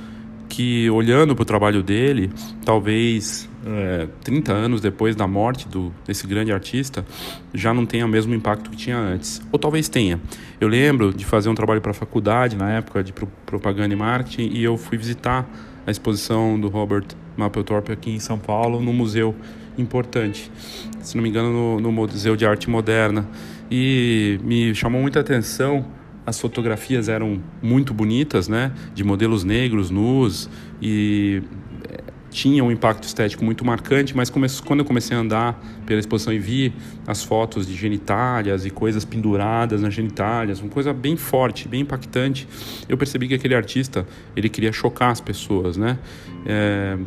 que 0.49 0.89
olhando 0.89 1.35
para 1.35 1.43
o 1.43 1.45
trabalho 1.45 1.83
dele, 1.83 2.31
talvez 2.65 3.51
é, 3.67 4.07
30 4.23 4.53
anos 4.53 4.81
depois 4.81 5.17
da 5.17 5.27
morte 5.27 5.69
do, 5.69 5.93
desse 6.07 6.29
grande 6.29 6.53
artista, 6.53 7.05
já 7.53 7.75
não 7.75 7.85
tenha 7.85 8.07
o 8.07 8.09
mesmo 8.09 8.33
impacto 8.35 8.71
que 8.71 8.77
tinha 8.77 8.97
antes. 8.97 9.43
Ou 9.51 9.59
talvez 9.59 9.89
tenha. 9.89 10.21
Eu 10.61 10.69
lembro 10.69 11.13
de 11.13 11.27
fazer 11.27 11.49
um 11.49 11.57
trabalho 11.57 11.81
para 11.81 11.91
a 11.91 11.95
faculdade, 11.95 12.57
na 12.57 12.71
época 12.71 13.03
de 13.03 13.13
propaganda 13.45 13.93
e 13.93 13.97
marketing, 13.97 14.51
e 14.53 14.63
eu 14.63 14.77
fui 14.77 14.97
visitar 14.97 15.45
a 15.85 15.91
exposição 15.91 16.59
do 16.59 16.69
Robert 16.69 17.05
Mapplethorpe 17.37 17.91
aqui 17.91 18.13
em 18.13 18.21
São 18.21 18.39
Paulo, 18.39 18.81
no 18.81 18.93
museu 18.93 19.35
importante, 19.77 20.53
se 21.01 21.17
não 21.17 21.23
me 21.23 21.31
engano, 21.31 21.53
no, 21.53 21.81
no 21.81 21.91
Museu 21.91 22.37
de 22.37 22.47
Arte 22.47 22.71
Moderna. 22.71 23.29
E 23.69 24.39
me 24.45 24.73
chamou 24.73 25.03
muita 25.03 25.19
atenção 25.19 25.98
as 26.29 26.39
fotografias 26.39 27.09
eram 27.09 27.41
muito 27.63 27.95
bonitas, 27.95 28.49
né? 28.49 28.73
De 28.95 29.03
modelos 29.03 29.45
negros, 29.45 29.89
nus 29.89 30.49
e 30.81 31.43
eh, 31.89 32.03
tinha 32.31 32.63
um 32.63 32.71
impacto 32.71 33.05
estético 33.05 33.43
muito 33.43 33.65
marcante, 33.65 34.15
mas 34.15 34.29
quando 34.29 34.81
eu 34.81 34.85
comecei 34.85 35.17
a 35.17 35.21
andar 35.21 35.59
pela 35.87 35.99
exposição 35.99 36.31
e 36.31 36.39
vi 36.39 36.75
as 37.07 37.25
fotos 37.25 37.67
de 37.67 37.75
genitálias 37.75 38.67
e 38.67 38.71
coisas 38.71 39.07
penduradas 39.07 39.81
nas 39.81 39.95
genitálias, 39.95 40.61
uma 40.61 40.69
coisa 40.69 40.93
bem 40.93 41.17
forte, 41.17 41.67
bem 41.67 41.81
impactante, 41.81 42.47
eu 42.87 42.99
percebi 42.99 43.27
que 43.27 43.35
aquele 43.35 43.55
artista 43.55 44.07
ele 44.37 44.51
queria 44.51 44.71
chocar 44.71 45.11
as 45.11 45.23
pessoas, 45.23 45.79
né? 45.79 45.99
É, 46.45 46.99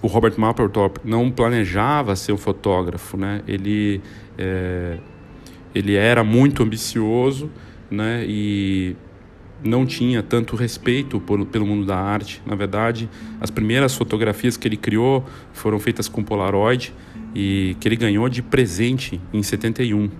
o 0.00 0.06
Robert 0.06 0.34
Mapplethorpe 0.38 1.00
não 1.04 1.28
planejava 1.28 2.14
ser 2.14 2.32
um 2.32 2.38
fotógrafo, 2.38 3.16
né? 3.16 3.42
Ele 3.48 4.00
é, 4.38 4.98
ele 5.74 5.96
era 5.96 6.22
muito 6.22 6.62
ambicioso, 6.62 7.50
né? 7.92 8.24
E 8.26 8.96
não 9.62 9.86
tinha 9.86 10.22
tanto 10.22 10.56
respeito 10.56 11.20
por, 11.20 11.44
pelo 11.46 11.66
mundo 11.66 11.86
da 11.86 11.96
arte. 11.96 12.42
Na 12.44 12.54
verdade, 12.54 13.08
as 13.40 13.50
primeiras 13.50 13.94
fotografias 13.94 14.56
que 14.56 14.66
ele 14.66 14.76
criou 14.76 15.24
foram 15.52 15.78
feitas 15.78 16.08
com 16.08 16.22
Polaroid 16.22 16.92
e 17.34 17.76
que 17.78 17.86
ele 17.86 17.96
ganhou 17.96 18.28
de 18.28 18.42
presente 18.42 19.20
em 19.32 19.42
71. 19.42 20.10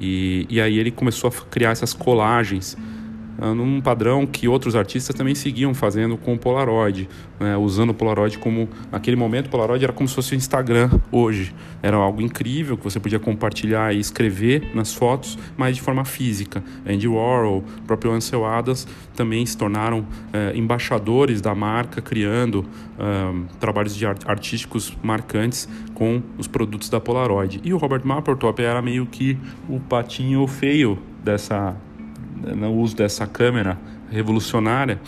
E, 0.00 0.46
e 0.48 0.60
aí 0.60 0.78
ele 0.78 0.90
começou 0.90 1.28
a 1.28 1.32
criar 1.50 1.70
essas 1.70 1.92
colagens 1.92 2.76
num 3.38 3.80
padrão 3.80 4.26
que 4.26 4.48
outros 4.48 4.76
artistas 4.76 5.14
também 5.14 5.34
seguiam 5.34 5.74
fazendo 5.74 6.16
com 6.16 6.34
o 6.34 6.38
Polaroid, 6.38 7.08
né? 7.38 7.56
usando 7.56 7.90
o 7.90 7.94
Polaroid 7.94 8.38
como 8.38 8.68
naquele 8.90 9.16
momento 9.16 9.46
o 9.46 9.50
Polaroid 9.50 9.84
era 9.84 9.92
como 9.92 10.08
se 10.08 10.14
fosse 10.14 10.34
o 10.34 10.36
Instagram 10.36 10.90
hoje, 11.10 11.54
era 11.82 11.96
algo 11.96 12.20
incrível 12.20 12.76
que 12.76 12.84
você 12.84 13.00
podia 13.00 13.18
compartilhar 13.18 13.94
e 13.94 13.98
escrever 13.98 14.70
nas 14.74 14.94
fotos, 14.94 15.38
mas 15.56 15.76
de 15.76 15.82
forma 15.82 16.04
física. 16.04 16.62
Andy 16.86 17.08
Warhol, 17.08 17.64
próprio 17.86 18.12
Ansel 18.12 18.44
Adams 18.44 18.86
também 19.14 19.44
se 19.44 19.56
tornaram 19.56 20.06
eh, 20.32 20.52
embaixadores 20.54 21.40
da 21.40 21.54
marca, 21.54 22.00
criando 22.00 22.64
ah, 22.98 23.32
trabalhos 23.58 23.94
de 23.94 24.06
art 24.06 24.22
artísticos 24.26 24.96
marcantes 25.02 25.68
com 25.94 26.22
os 26.38 26.46
produtos 26.46 26.88
da 26.88 27.00
Polaroid. 27.00 27.60
E 27.64 27.72
o 27.72 27.76
Robert 27.76 28.02
Mapplethorpe 28.04 28.62
era 28.62 28.80
meio 28.80 29.06
que 29.06 29.38
o 29.68 29.80
patinho 29.80 30.46
feio 30.46 30.98
dessa 31.22 31.76
no 32.54 32.72
uso 32.74 32.96
dessa 32.96 33.26
câmera 33.26 33.78
revolucionária 34.10 35.00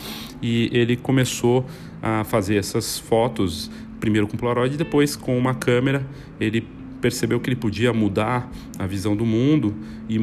e 0.43 0.71
ele 0.73 0.97
começou 0.97 1.65
a 2.03 2.25
fazer 2.25 2.57
essas 2.57 2.99
fotos 2.99 3.71
primeiro 4.01 4.27
com 4.27 4.37
Polaroid 4.37 4.75
e 4.75 4.79
depois 4.79 5.17
com 5.17 5.37
uma 5.37 5.55
câmera. 5.55 6.07
Ele 6.41 6.67
percebeu 7.01 7.39
que 7.41 7.49
ele 7.49 7.57
podia 7.57 7.93
mudar 7.93 8.51
a 8.79 8.87
visão 8.87 9.15
do 9.15 9.25
mundo 9.25 9.75
e, 10.09 10.19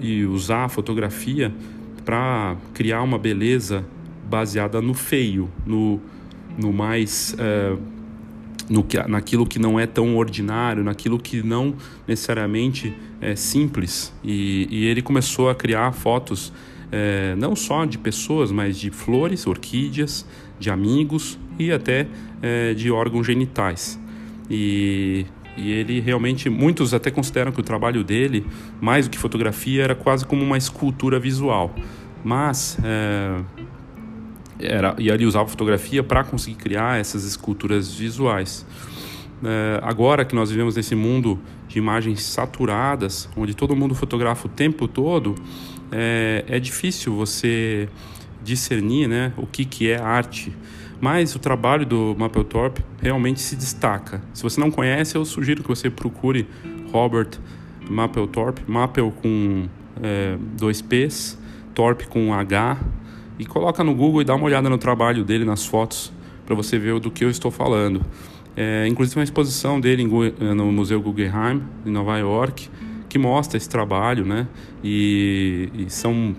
e 0.00 0.24
usar 0.26 0.64
a 0.64 0.68
fotografia 0.68 1.52
para 2.04 2.56
criar 2.74 3.02
uma 3.02 3.18
beleza 3.18 3.84
baseada 4.28 4.80
no 4.80 4.94
feio, 4.94 5.50
no, 5.64 6.00
no 6.58 6.72
mais 6.72 7.34
uh, 7.34 7.78
no 8.68 8.82
que, 8.82 8.98
naquilo 9.08 9.46
que 9.46 9.58
não 9.58 9.78
é 9.78 9.86
tão 9.86 10.16
ordinário, 10.16 10.82
naquilo 10.82 11.18
que 11.18 11.42
não 11.42 11.74
necessariamente 12.06 12.94
é 13.20 13.34
simples. 13.36 14.12
E, 14.22 14.66
e 14.70 14.86
ele 14.86 15.02
começou 15.02 15.50
a 15.50 15.54
criar 15.54 15.92
fotos 15.92 16.52
é, 16.90 17.34
não 17.36 17.56
só 17.56 17.84
de 17.86 17.96
pessoas, 17.96 18.52
mas 18.52 18.78
de 18.78 18.90
flores, 18.90 19.46
orquídeas, 19.46 20.26
de 20.58 20.70
amigos 20.70 21.38
e 21.58 21.72
até 21.72 22.06
é, 22.42 22.74
de 22.74 22.90
órgãos 22.90 23.26
genitais. 23.26 23.98
E, 24.50 25.24
e 25.56 25.70
ele 25.70 26.00
realmente, 26.00 26.50
muitos 26.50 26.92
até 26.92 27.10
consideram 27.10 27.50
que 27.50 27.60
o 27.60 27.62
trabalho 27.62 28.04
dele, 28.04 28.46
mais 28.80 29.06
do 29.06 29.10
que 29.10 29.18
fotografia, 29.18 29.82
era 29.82 29.94
quase 29.94 30.26
como 30.26 30.42
uma 30.44 30.58
escultura 30.58 31.18
visual. 31.18 31.74
Mas 32.22 32.78
é, 32.84 33.40
era, 34.62 34.94
e 34.98 35.08
ele 35.08 35.26
usava 35.26 35.48
fotografia 35.48 36.02
para 36.02 36.24
conseguir 36.24 36.56
criar 36.56 36.98
essas 36.98 37.24
esculturas 37.24 37.92
visuais. 37.92 38.66
É, 39.44 39.80
agora 39.82 40.24
que 40.24 40.34
nós 40.34 40.50
vivemos 40.50 40.76
nesse 40.76 40.94
mundo 40.94 41.38
de 41.68 41.78
imagens 41.78 42.22
saturadas, 42.22 43.28
onde 43.36 43.54
todo 43.54 43.74
mundo 43.74 43.94
fotografa 43.94 44.46
o 44.46 44.50
tempo 44.50 44.86
todo, 44.86 45.34
é, 45.90 46.44
é 46.46 46.60
difícil 46.60 47.14
você 47.14 47.88
discernir 48.42 49.08
né, 49.08 49.32
o 49.36 49.46
que, 49.46 49.64
que 49.64 49.90
é 49.90 50.00
arte. 50.00 50.54
Mas 51.00 51.34
o 51.34 51.38
trabalho 51.38 51.84
do 51.84 52.14
Mapplethorpe 52.16 52.84
realmente 53.00 53.40
se 53.40 53.56
destaca. 53.56 54.22
Se 54.32 54.42
você 54.42 54.60
não 54.60 54.70
conhece, 54.70 55.16
eu 55.16 55.24
sugiro 55.24 55.62
que 55.62 55.68
você 55.68 55.90
procure 55.90 56.46
Robert 56.92 57.30
Mapplethorpe, 57.90 58.62
Mappel 58.66 59.10
com 59.10 59.66
é, 60.00 60.36
dois 60.56 60.80
P's, 60.80 61.38
Thorpe 61.74 62.06
com 62.06 62.32
H, 62.32 62.78
e 63.42 63.44
coloca 63.44 63.82
no 63.82 63.92
Google 63.92 64.22
e 64.22 64.24
dá 64.24 64.36
uma 64.36 64.44
olhada 64.44 64.70
no 64.70 64.78
trabalho 64.78 65.24
dele, 65.24 65.44
nas 65.44 65.66
fotos, 65.66 66.12
para 66.46 66.54
você 66.54 66.78
ver 66.78 66.98
do 67.00 67.10
que 67.10 67.24
eu 67.24 67.30
estou 67.30 67.50
falando. 67.50 68.00
É, 68.56 68.86
inclusive 68.86 69.18
uma 69.18 69.24
exposição 69.24 69.80
dele 69.80 70.02
em, 70.02 70.54
no 70.54 70.70
Museu 70.70 71.00
Guggenheim, 71.00 71.60
em 71.84 71.90
Nova 71.90 72.16
York, 72.18 72.68
que 73.08 73.18
mostra 73.18 73.56
esse 73.56 73.68
trabalho, 73.68 74.24
né? 74.24 74.46
E, 74.82 75.68
e 75.74 75.90
são 75.90 76.36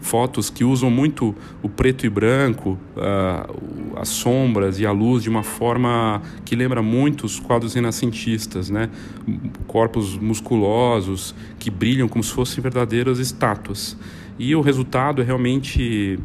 fotos 0.00 0.50
que 0.50 0.64
usam 0.64 0.90
muito 0.90 1.34
o 1.62 1.68
preto 1.68 2.04
e 2.04 2.10
branco, 2.10 2.76
uh, 2.96 3.96
as 3.96 4.08
sombras 4.08 4.80
e 4.80 4.86
a 4.86 4.90
luz 4.90 5.22
de 5.22 5.28
uma 5.28 5.42
forma 5.42 6.20
que 6.44 6.56
lembra 6.56 6.82
muito 6.82 7.26
os 7.26 7.38
quadros 7.38 7.74
renascentistas, 7.74 8.70
né? 8.70 8.90
Corpos 9.68 10.18
musculosos 10.18 11.32
que 11.58 11.70
brilham 11.70 12.08
como 12.08 12.24
se 12.24 12.32
fossem 12.32 12.60
verdadeiras 12.60 13.18
estátuas. 13.18 13.96
E 14.38 14.56
o 14.56 14.62
resultado 14.62 15.20
é 15.20 15.24
realmente 15.24 16.18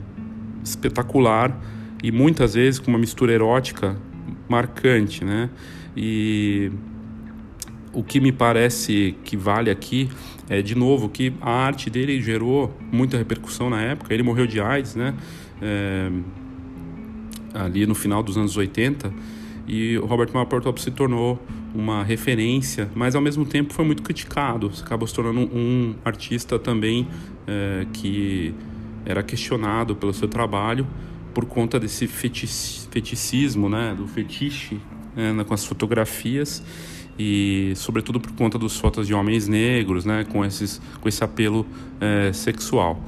espetacular 0.66 1.58
e 2.04 2.12
muitas 2.12 2.56
vezes 2.56 2.80
com 2.80 2.92
uma 2.92 3.00
mistura 3.00 3.32
erótica 3.32 3.96
marcante, 4.50 5.24
né? 5.24 5.50
E 5.96 6.72
o 7.94 8.04
que 8.04 8.20
me 8.20 8.32
parece 8.32 9.16
que 9.24 9.38
vale 9.38 9.70
aqui 9.70 10.10
é, 10.50 10.62
de 10.62 10.76
novo, 10.76 11.10
que 11.10 11.34
a 11.42 11.52
arte 11.52 11.90
dele 11.90 12.22
gerou 12.22 12.76
muita 12.92 13.18
repercussão 13.18 13.70
na 13.70 13.82
época. 13.82 14.14
Ele 14.14 14.22
morreu 14.22 14.46
de 14.46 14.60
AIDS, 14.60 14.96
né? 14.96 15.16
É, 15.62 16.12
ali 17.54 17.86
no 17.88 17.96
final 17.96 18.22
dos 18.22 18.38
anos 18.38 18.56
80. 18.56 19.12
E 19.68 19.98
o 19.98 20.06
Robert 20.06 20.30
Mapplethorpe 20.32 20.80
se 20.80 20.92
tornou 20.92 21.42
uma 21.74 22.04
referência, 22.04 22.90
mas 22.94 23.16
ao 23.16 23.22
mesmo 23.22 23.46
tempo 23.46 23.74
foi 23.74 23.84
muito 23.84 24.04
criticado. 24.04 24.72
Acabou 24.82 25.08
se 25.08 25.14
tornando 25.14 25.40
um 25.40 25.96
artista 26.06 26.60
também 26.60 27.08
é, 27.48 27.88
que 27.92 28.54
era 29.06 29.22
questionado 29.24 29.96
pelo 29.96 30.14
seu 30.14 30.28
trabalho 30.28 30.88
por 31.34 31.46
conta 31.46 31.80
desse 31.80 32.08
feticismo, 32.08 33.70
né? 33.70 33.94
Do 33.96 34.08
fetiche 34.08 34.80
é, 35.16 35.44
com 35.44 35.54
as 35.54 35.66
fotografias 35.66 36.64
e 37.18 37.74
sobretudo 37.76 38.20
por 38.20 38.32
conta 38.34 38.58
dos 38.58 38.78
fotos 38.78 39.08
de 39.08 39.14
homens 39.14 39.48
negros, 39.48 40.04
né, 40.06 40.26
com 40.26 40.44
esses 40.44 40.82
com 41.00 41.08
esse 41.08 41.24
apelo 41.24 41.66
é, 42.00 42.34
sexual. 42.34 43.02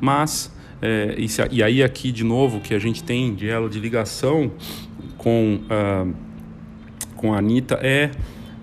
Mas 0.00 0.52
é, 0.80 1.14
e, 1.16 1.26
e, 1.56 1.62
aí 1.62 1.82
aqui 1.82 2.10
de 2.10 2.24
novo 2.24 2.60
que 2.60 2.74
a 2.74 2.78
gente 2.78 3.04
tem 3.04 3.34
de 3.34 3.48
ela 3.48 3.68
de 3.68 3.78
ligação 3.78 4.50
com 5.16 5.60
uh, 5.70 6.12
com 7.14 7.32
a 7.32 7.38
Anitta 7.38 7.78
é, 7.80 8.10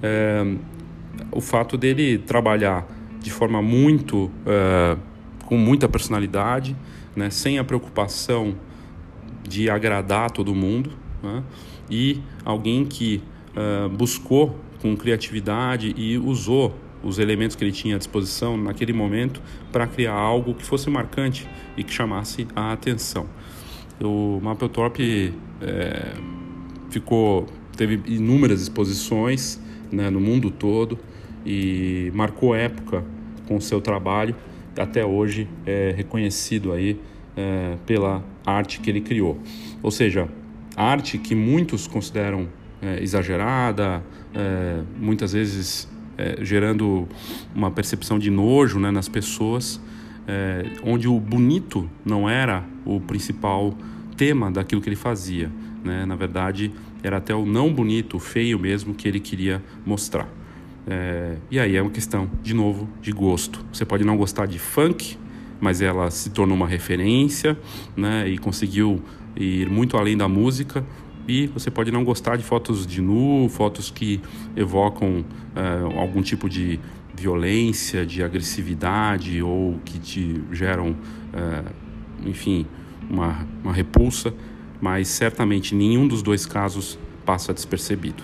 é, 0.03 0.55
o 1.31 1.39
fato 1.39 1.77
dele 1.77 2.17
trabalhar 2.17 2.85
de 3.21 3.31
forma 3.31 3.61
muito 3.61 4.25
uh, 4.25 4.99
com 5.49 5.57
muita 5.57 5.89
personalidade, 5.89 6.77
né, 7.15 7.31
sem 7.31 7.57
a 7.57 7.63
preocupação 7.63 8.55
de 9.41 9.67
agradar 9.67 10.29
todo 10.29 10.53
mundo, 10.53 10.91
né, 11.23 11.43
e 11.89 12.21
alguém 12.45 12.85
que 12.85 13.23
uh, 13.57 13.89
buscou 13.89 14.55
com 14.79 14.95
criatividade 14.95 15.91
e 15.97 16.19
usou 16.19 16.77
os 17.03 17.17
elementos 17.17 17.55
que 17.55 17.63
ele 17.63 17.71
tinha 17.71 17.95
à 17.95 17.97
disposição 17.97 18.55
naquele 18.57 18.93
momento 18.93 19.41
para 19.71 19.87
criar 19.87 20.13
algo 20.13 20.53
que 20.53 20.63
fosse 20.63 20.87
marcante 20.87 21.49
e 21.75 21.83
que 21.83 21.91
chamasse 21.91 22.47
a 22.55 22.71
atenção. 22.71 23.25
O 23.99 24.39
Mapplethorpe 24.43 25.33
é, 25.61 26.13
ficou 26.89 27.47
teve 27.75 28.01
inúmeras 28.05 28.61
exposições 28.61 29.59
né, 29.91 30.09
no 30.09 30.19
mundo 30.19 30.51
todo 30.51 30.99
e 31.45 32.11
marcou 32.13 32.53
época 32.53 33.03
com 33.47 33.55
o 33.55 33.61
seu 33.61 33.79
trabalho 33.79 34.35
até 34.79 35.05
hoje 35.05 35.47
é 35.65 35.93
reconhecido 35.95 36.71
aí 36.71 36.99
é, 37.35 37.75
pela 37.85 38.23
arte 38.45 38.79
que 38.79 38.89
ele 38.89 39.01
criou 39.01 39.37
ou 39.83 39.91
seja 39.91 40.27
arte 40.75 41.17
que 41.17 41.35
muitos 41.35 41.87
consideram 41.87 42.47
é, 42.81 43.03
exagerada, 43.03 44.03
é, 44.33 44.81
muitas 44.97 45.33
vezes 45.33 45.89
é, 46.17 46.43
gerando 46.43 47.07
uma 47.55 47.71
percepção 47.71 48.19
de 48.19 48.29
nojo 48.29 48.79
né, 48.79 48.91
nas 48.91 49.07
pessoas, 49.07 49.81
é, 50.27 50.65
onde 50.83 51.07
o 51.07 51.19
bonito 51.19 51.89
não 52.05 52.29
era 52.29 52.63
o 52.85 52.99
principal 52.99 53.73
tema 54.15 54.51
daquilo 54.51 54.81
que 54.81 54.89
ele 54.89 54.95
fazia. 54.95 55.51
Né? 55.83 56.05
Na 56.05 56.15
verdade, 56.15 56.71
era 57.01 57.17
até 57.17 57.33
o 57.33 57.45
não 57.45 57.73
bonito, 57.73 58.17
o 58.17 58.19
feio 58.19 58.59
mesmo, 58.59 58.93
que 58.93 59.07
ele 59.07 59.19
queria 59.19 59.63
mostrar. 59.85 60.27
É, 60.87 61.35
e 61.51 61.59
aí 61.59 61.75
é 61.75 61.81
uma 61.81 61.91
questão, 61.91 62.29
de 62.41 62.53
novo, 62.53 62.89
de 63.01 63.11
gosto. 63.11 63.63
Você 63.71 63.85
pode 63.85 64.03
não 64.03 64.17
gostar 64.17 64.45
de 64.45 64.59
funk, 64.59 65.17
mas 65.59 65.81
ela 65.81 66.09
se 66.09 66.29
tornou 66.29 66.55
uma 66.55 66.67
referência 66.67 67.57
né, 67.95 68.27
e 68.27 68.37
conseguiu 68.37 69.01
ir 69.35 69.69
muito 69.69 69.97
além 69.97 70.17
da 70.17 70.27
música 70.27 70.83
e 71.29 71.45
você 71.45 71.69
pode 71.69 71.91
não 71.91 72.03
gostar 72.03 72.37
de 72.37 72.43
fotos 72.43 72.87
de 72.87 73.01
nu, 73.01 73.47
fotos 73.49 73.91
que 73.91 74.19
evocam 74.55 75.19
uh, 75.55 75.99
algum 75.99 76.23
tipo 76.23 76.49
de 76.49 76.79
violência, 77.13 78.03
de 78.03 78.23
agressividade 78.23 79.39
ou 79.43 79.79
que 79.85 79.99
te 79.99 80.41
geram, 80.51 80.91
uh, 80.91 81.71
enfim, 82.25 82.65
uma, 83.07 83.47
uma 83.63 83.71
repulsa, 83.71 84.33
mas 84.81 85.07
certamente 85.07 85.75
nenhum 85.75 86.07
dos 86.07 86.23
dois 86.23 86.47
casos 86.47 86.97
passa 87.23 87.53
despercebido. 87.53 88.23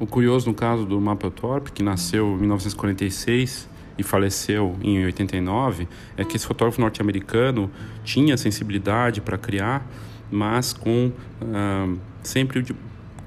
O 0.00 0.06
curioso 0.06 0.48
no 0.48 0.54
caso 0.54 0.86
do 0.86 0.98
Mapplethorpe, 0.98 1.72
que 1.72 1.82
nasceu 1.82 2.26
em 2.32 2.38
1946 2.38 3.68
e 3.98 4.02
faleceu 4.02 4.74
em 4.82 5.04
89, 5.04 5.86
é 6.16 6.24
que 6.24 6.36
esse 6.36 6.46
fotógrafo 6.46 6.80
norte-americano 6.80 7.70
tinha 8.02 8.34
sensibilidade 8.38 9.20
para 9.20 9.36
criar, 9.36 9.86
mas 10.30 10.72
com 10.72 11.12
sempre 12.22 12.64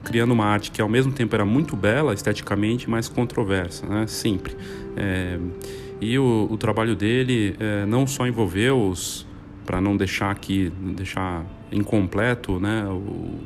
criando 0.04 0.32
uma 0.32 0.46
arte 0.46 0.72
que 0.72 0.82
ao 0.82 0.90
mesmo 0.90 1.12
tempo 1.12 1.36
era 1.36 1.46
muito 1.46 1.76
bela 1.76 2.12
esteticamente, 2.12 2.90
mas 2.90 3.08
controversa, 3.08 3.86
né? 3.86 4.08
sempre. 4.08 4.58
É, 4.98 5.38
e 6.02 6.18
o, 6.18 6.48
o, 6.50 6.58
trabalho 6.58 6.96
dele 6.96 7.56
é, 7.60 7.86
não 7.86 8.08
só 8.08 8.26
envolveu 8.26 8.90
os 8.90 9.28
para 9.64 9.80
não 9.80 9.96
deixar 9.96 10.32
aqui 10.32 10.74
deixar 10.96 11.46
incompleto 11.72 12.60
né 12.60 12.86
o, 12.86 13.40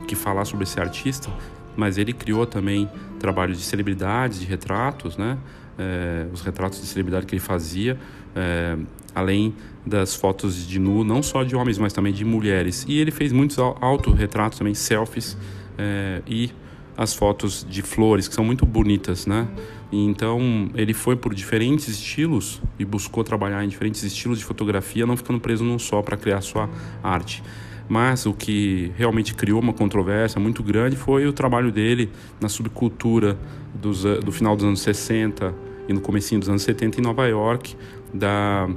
o 0.00 0.04
que 0.06 0.14
falar 0.14 0.44
sobre 0.44 0.62
esse 0.62 0.78
artista 0.78 1.28
mas 1.76 1.98
ele 1.98 2.12
criou 2.12 2.46
também 2.46 2.88
trabalhos 3.18 3.58
de 3.58 3.64
celebridades, 3.64 4.40
de 4.40 4.46
retratos, 4.46 5.16
né? 5.16 5.38
É, 5.78 6.26
os 6.32 6.40
retratos 6.40 6.80
de 6.80 6.86
celebridade 6.86 7.26
que 7.26 7.34
ele 7.34 7.42
fazia, 7.42 7.98
é, 8.34 8.76
além 9.14 9.54
das 9.84 10.14
fotos 10.14 10.66
de 10.66 10.78
nu, 10.78 11.04
não 11.04 11.22
só 11.22 11.44
de 11.44 11.54
homens, 11.54 11.78
mas 11.78 11.92
também 11.92 12.12
de 12.12 12.24
mulheres. 12.24 12.84
E 12.88 12.98
ele 12.98 13.10
fez 13.10 13.32
muitos 13.32 13.58
autorretratos 13.58 14.58
também, 14.58 14.74
selfies 14.74 15.36
é, 15.78 16.22
e 16.26 16.50
as 16.96 17.14
fotos 17.14 17.66
de 17.68 17.82
flores, 17.82 18.26
que 18.26 18.34
são 18.34 18.44
muito 18.44 18.64
bonitas, 18.64 19.26
né? 19.26 19.46
Então 19.92 20.70
ele 20.74 20.94
foi 20.94 21.14
por 21.14 21.34
diferentes 21.34 21.88
estilos 21.88 22.60
e 22.78 22.84
buscou 22.84 23.22
trabalhar 23.22 23.64
em 23.64 23.68
diferentes 23.68 24.02
estilos 24.02 24.38
de 24.38 24.44
fotografia, 24.44 25.06
não 25.06 25.16
ficando 25.16 25.38
preso 25.38 25.62
num 25.62 25.78
só 25.78 26.02
para 26.02 26.16
criar 26.16 26.40
sua 26.40 26.68
arte. 27.02 27.42
Mas 27.88 28.26
o 28.26 28.32
que 28.32 28.92
realmente 28.96 29.34
criou 29.34 29.60
uma 29.60 29.72
controvérsia 29.72 30.40
muito 30.40 30.62
grande 30.62 30.96
foi 30.96 31.26
o 31.26 31.32
trabalho 31.32 31.70
dele 31.70 32.10
na 32.40 32.48
subcultura 32.48 33.38
dos, 33.74 34.02
do 34.02 34.32
final 34.32 34.56
dos 34.56 34.64
anos 34.64 34.80
60 34.80 35.54
e 35.88 35.92
no 35.92 36.00
comecinho 36.00 36.40
dos 36.40 36.48
anos 36.48 36.62
70 36.62 37.00
em 37.00 37.02
Nova 37.02 37.26
York, 37.26 37.76
da, 38.12 38.68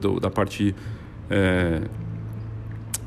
do, 0.00 0.18
da 0.18 0.30
parte 0.30 0.74
é, 1.28 1.82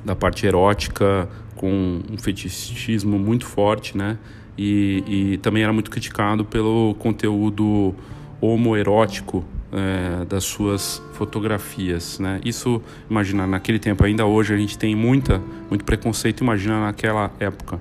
da 0.03 0.15
parte 0.15 0.45
erótica 0.45 1.27
com 1.55 2.01
um 2.09 2.17
fetichismo 2.17 3.19
muito 3.19 3.45
forte, 3.45 3.97
né? 3.97 4.17
E, 4.57 5.03
e 5.07 5.37
também 5.37 5.63
era 5.63 5.73
muito 5.73 5.89
criticado 5.89 6.45
pelo 6.45 6.95
conteúdo 6.99 7.93
homoerótico 8.41 9.43
é, 9.71 10.25
das 10.25 10.43
suas 10.43 11.01
fotografias, 11.13 12.19
né? 12.19 12.39
Isso, 12.43 12.81
imagina, 13.09 13.45
naquele 13.45 13.79
tempo, 13.79 14.03
ainda 14.03 14.25
hoje 14.25 14.53
a 14.53 14.57
gente 14.57 14.77
tem 14.77 14.95
muita, 14.95 15.41
muito 15.69 15.85
preconceito, 15.85 16.41
imagina 16.43 16.81
naquela 16.81 17.31
época. 17.39 17.79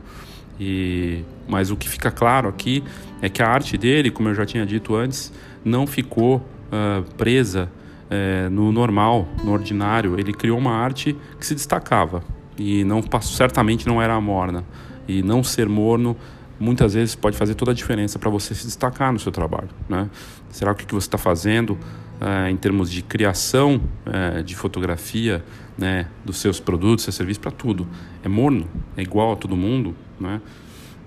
E, 0.60 1.22
mas 1.48 1.70
o 1.70 1.76
que 1.76 1.88
fica 1.88 2.10
claro 2.10 2.48
aqui 2.48 2.82
é 3.22 3.28
que 3.28 3.42
a 3.42 3.48
arte 3.48 3.76
dele, 3.76 4.10
como 4.10 4.28
eu 4.28 4.34
já 4.34 4.44
tinha 4.44 4.66
dito 4.66 4.94
antes, 4.94 5.32
não 5.64 5.86
ficou 5.86 6.36
uh, 6.36 7.02
presa 7.16 7.70
uh, 8.10 8.50
no 8.50 8.72
normal, 8.72 9.28
no 9.44 9.52
ordinário. 9.52 10.18
Ele 10.18 10.32
criou 10.32 10.58
uma 10.58 10.72
arte 10.72 11.16
que 11.38 11.46
se 11.46 11.54
destacava 11.54 12.22
e 12.58 12.84
não 12.84 13.02
certamente 13.22 13.86
não 13.86 14.02
era 14.02 14.20
morna. 14.20 14.64
E 15.06 15.22
não 15.22 15.42
ser 15.42 15.68
morno 15.68 16.16
muitas 16.58 16.94
vezes 16.94 17.14
pode 17.14 17.36
fazer 17.36 17.54
toda 17.54 17.70
a 17.70 17.74
diferença 17.74 18.18
para 18.18 18.30
você 18.30 18.54
se 18.54 18.66
destacar 18.66 19.12
no 19.12 19.18
seu 19.18 19.30
trabalho. 19.30 19.68
Né? 19.88 20.08
Será 20.50 20.74
que 20.74 20.84
o 20.84 20.86
que 20.86 20.94
você 20.94 21.06
está 21.06 21.18
fazendo 21.18 21.78
é, 22.20 22.50
em 22.50 22.56
termos 22.56 22.90
de 22.90 23.02
criação 23.02 23.80
é, 24.06 24.42
de 24.42 24.56
fotografia, 24.56 25.44
né, 25.76 26.08
dos 26.24 26.38
seus 26.38 26.58
produtos, 26.58 27.04
seu 27.04 27.12
serviço, 27.12 27.40
para 27.40 27.52
tudo, 27.52 27.86
é 28.24 28.28
morno, 28.28 28.66
é 28.96 29.02
igual 29.02 29.32
a 29.32 29.36
todo 29.36 29.56
mundo, 29.56 29.94
né? 30.18 30.40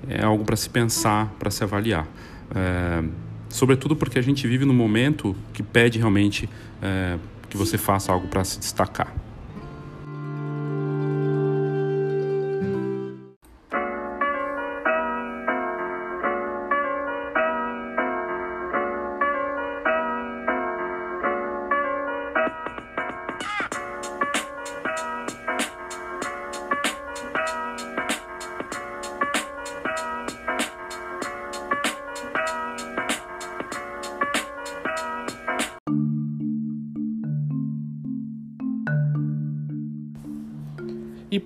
é 0.08 0.24
algo 0.24 0.46
para 0.46 0.56
se 0.56 0.70
pensar, 0.70 1.28
para 1.38 1.52
se 1.52 1.64
avaliar. 1.64 2.08
É, 2.56 3.04
sobretudo 3.50 3.96
porque 3.96 4.18
a 4.18 4.22
gente 4.22 4.48
vive 4.48 4.64
num 4.64 4.74
momento 4.74 5.36
que 5.54 5.62
pede 5.62 6.00
realmente 6.00 6.50
que 7.48 7.58
você 7.58 7.78
faça 7.78 8.12
algo 8.12 8.28
para 8.28 8.44
se 8.44 8.58
destacar. 8.58 9.14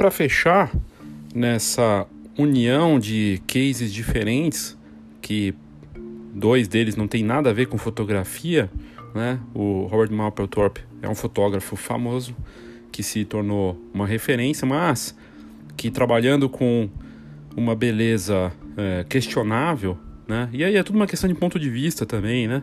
Para 0.05 0.11
fechar 0.11 0.71
nessa 1.33 2.05
união 2.37 2.99
de 2.99 3.41
cases 3.47 3.91
diferentes, 3.91 4.77
que 5.19 5.51
dois 6.31 6.67
deles 6.67 6.95
não 6.95 7.07
tem 7.07 7.23
nada 7.23 7.49
a 7.49 7.53
ver 7.53 7.65
com 7.65 7.75
fotografia, 7.75 8.69
né? 9.15 9.39
O 9.51 9.89
Howard 9.91 10.13
Mapplethorpe 10.13 10.81
é 11.01 11.09
um 11.09 11.15
fotógrafo 11.15 11.75
famoso 11.75 12.35
que 12.91 13.01
se 13.01 13.25
tornou 13.25 13.81
uma 13.91 14.05
referência, 14.05 14.67
mas 14.67 15.17
que 15.75 15.89
trabalhando 15.89 16.47
com 16.47 16.87
uma 17.57 17.75
beleza 17.75 18.53
é, 18.77 19.03
questionável, 19.09 19.97
né? 20.27 20.49
E 20.53 20.63
aí 20.63 20.75
é 20.75 20.83
tudo 20.83 20.97
uma 20.97 21.07
questão 21.07 21.27
de 21.27 21.33
ponto 21.33 21.57
de 21.57 21.67
vista 21.71 22.05
também, 22.05 22.47
né? 22.47 22.61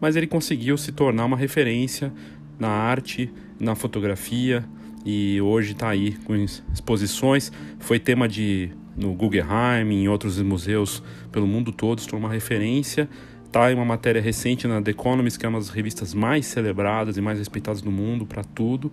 Mas 0.00 0.16
ele 0.16 0.26
conseguiu 0.26 0.76
se 0.76 0.90
tornar 0.90 1.24
uma 1.24 1.36
referência 1.36 2.12
na 2.58 2.68
arte, 2.68 3.32
na 3.60 3.76
fotografia, 3.76 4.64
e 5.04 5.40
hoje 5.40 5.72
está 5.72 5.88
aí 5.88 6.12
com 6.24 6.34
exposições. 6.34 7.52
Foi 7.78 7.98
tema 7.98 8.28
de 8.28 8.70
no 8.96 9.14
Guggenheim, 9.14 9.90
em 9.90 10.08
outros 10.08 10.40
museus 10.42 11.02
pelo 11.32 11.46
mundo 11.46 11.72
todo, 11.72 12.00
se 12.00 12.08
tornou 12.08 12.26
uma 12.26 12.34
referência. 12.34 13.08
Está 13.46 13.72
em 13.72 13.74
uma 13.74 13.84
matéria 13.84 14.22
recente 14.22 14.68
na 14.68 14.80
The 14.80 14.92
Economist, 14.92 15.38
que 15.38 15.44
é 15.44 15.48
uma 15.48 15.58
das 15.58 15.70
revistas 15.70 16.14
mais 16.14 16.46
celebradas 16.46 17.16
e 17.16 17.20
mais 17.20 17.38
respeitadas 17.38 17.82
do 17.82 17.90
mundo 17.90 18.24
para 18.24 18.44
tudo. 18.44 18.92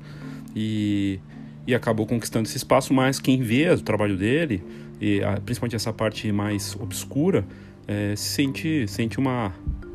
E, 0.56 1.20
e 1.68 1.76
acabou 1.76 2.08
conquistando 2.08 2.48
esse 2.48 2.58
espaço, 2.58 2.94
mas 2.94 3.20
quem 3.20 3.42
vê 3.42 3.70
o 3.70 3.80
trabalho 3.80 4.18
dele, 4.18 4.64
e 5.00 5.22
principalmente 5.46 5.76
essa 5.76 5.94
parte 5.94 6.32
mais 6.32 6.76
obscura, 6.80 7.46
é, 7.88 8.16
sente, 8.16 8.88
sente 8.88 9.20
uma, 9.20 9.54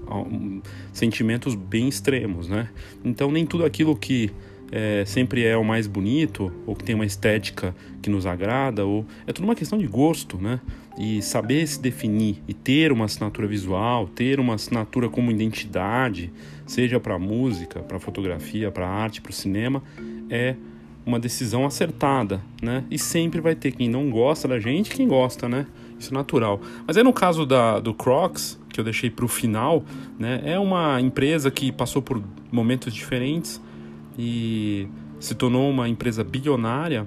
um, 0.09 0.62
sentimentos 0.92 1.55
bem 1.57 1.88
extremos, 1.88 2.48
né? 2.48 2.68
Então 3.05 3.33
nem 3.33 3.44
tudo 3.44 3.64
aquilo 3.64 3.96
que 3.96 4.31
é, 4.73 5.05
sempre 5.05 5.45
é 5.45 5.55
o 5.55 5.63
mais 5.63 5.87
bonito, 5.87 6.51
ou 6.67 6.75
que 6.75 6.83
tem 6.83 6.95
uma 6.95 7.05
estética 7.05 7.77
que 8.01 8.09
nos 8.09 8.25
agrada, 8.25 8.87
ou 8.87 9.05
é 9.27 9.33
tudo 9.33 9.45
uma 9.45 9.55
questão 9.55 9.79
de 9.79 9.87
gosto, 9.87 10.39
né? 10.39 10.59
E 10.99 11.21
saber 11.21 11.67
se 11.67 11.81
definir 11.81 12.43
e 12.49 12.55
ter 12.55 12.91
uma 12.91 13.05
assinatura 13.05 13.47
visual, 13.47 14.09
ter 14.09 14.41
uma 14.41 14.55
assinatura 14.55 15.11
como 15.11 15.31
identidade, 15.31 16.33
seja 16.67 16.99
para 16.99 17.19
música, 17.19 17.81
para 17.81 18.01
fotografia, 18.01 18.71
para 18.71 18.89
arte, 18.89 19.21
para 19.21 19.31
o 19.31 19.35
cinema, 19.35 19.83
é 20.31 20.57
uma 21.05 21.21
decisão 21.21 21.67
acertada, 21.67 22.41
né? 22.63 22.85
E 22.91 22.99
sempre 22.99 23.43
vai 23.43 23.55
ter 23.55 23.73
quem 23.73 23.91
não 23.91 24.09
gosta 24.09 24.49
da 24.49 24.59
gente, 24.59 24.91
quem 24.91 25.07
gosta, 25.07 25.49
né? 25.49 25.67
Isso 25.99 26.15
é 26.15 26.15
natural. 26.15 26.61
Mas 26.87 26.97
aí 26.97 27.03
no 27.03 27.13
caso 27.13 27.45
da, 27.45 27.79
do 27.79 27.93
Crocs, 27.93 28.59
que 28.71 28.81
eu 28.81 28.85
deixei 28.85 29.11
para 29.11 29.25
o 29.25 29.29
final, 29.29 29.85
né? 30.19 30.41
É 30.45 30.59
uma 30.59 30.99
empresa 30.99 31.51
que 31.51 31.71
passou 31.71 32.01
por 32.01 32.23
momentos 32.51 32.95
diferentes 32.95 33.61
e 34.18 34.88
se 35.18 35.35
tornou 35.35 35.70
uma 35.70 35.88
empresa 35.88 36.25
bilionária 36.25 37.07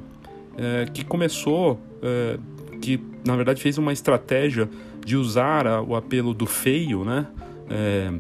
é, 0.58 0.86
que 0.86 1.04
começou, 1.04 1.80
é, 2.02 2.38
que 2.82 3.00
na 3.26 3.36
verdade 3.36 3.62
fez 3.62 3.78
uma 3.78 3.92
estratégia 3.92 4.70
de 5.04 5.18
usar 5.18 5.68
a, 5.68 5.82
o 5.82 5.96
apelo 5.96 6.34
do 6.34 6.46
feio, 6.46 7.04
né, 7.04 7.28
é, 7.70 8.12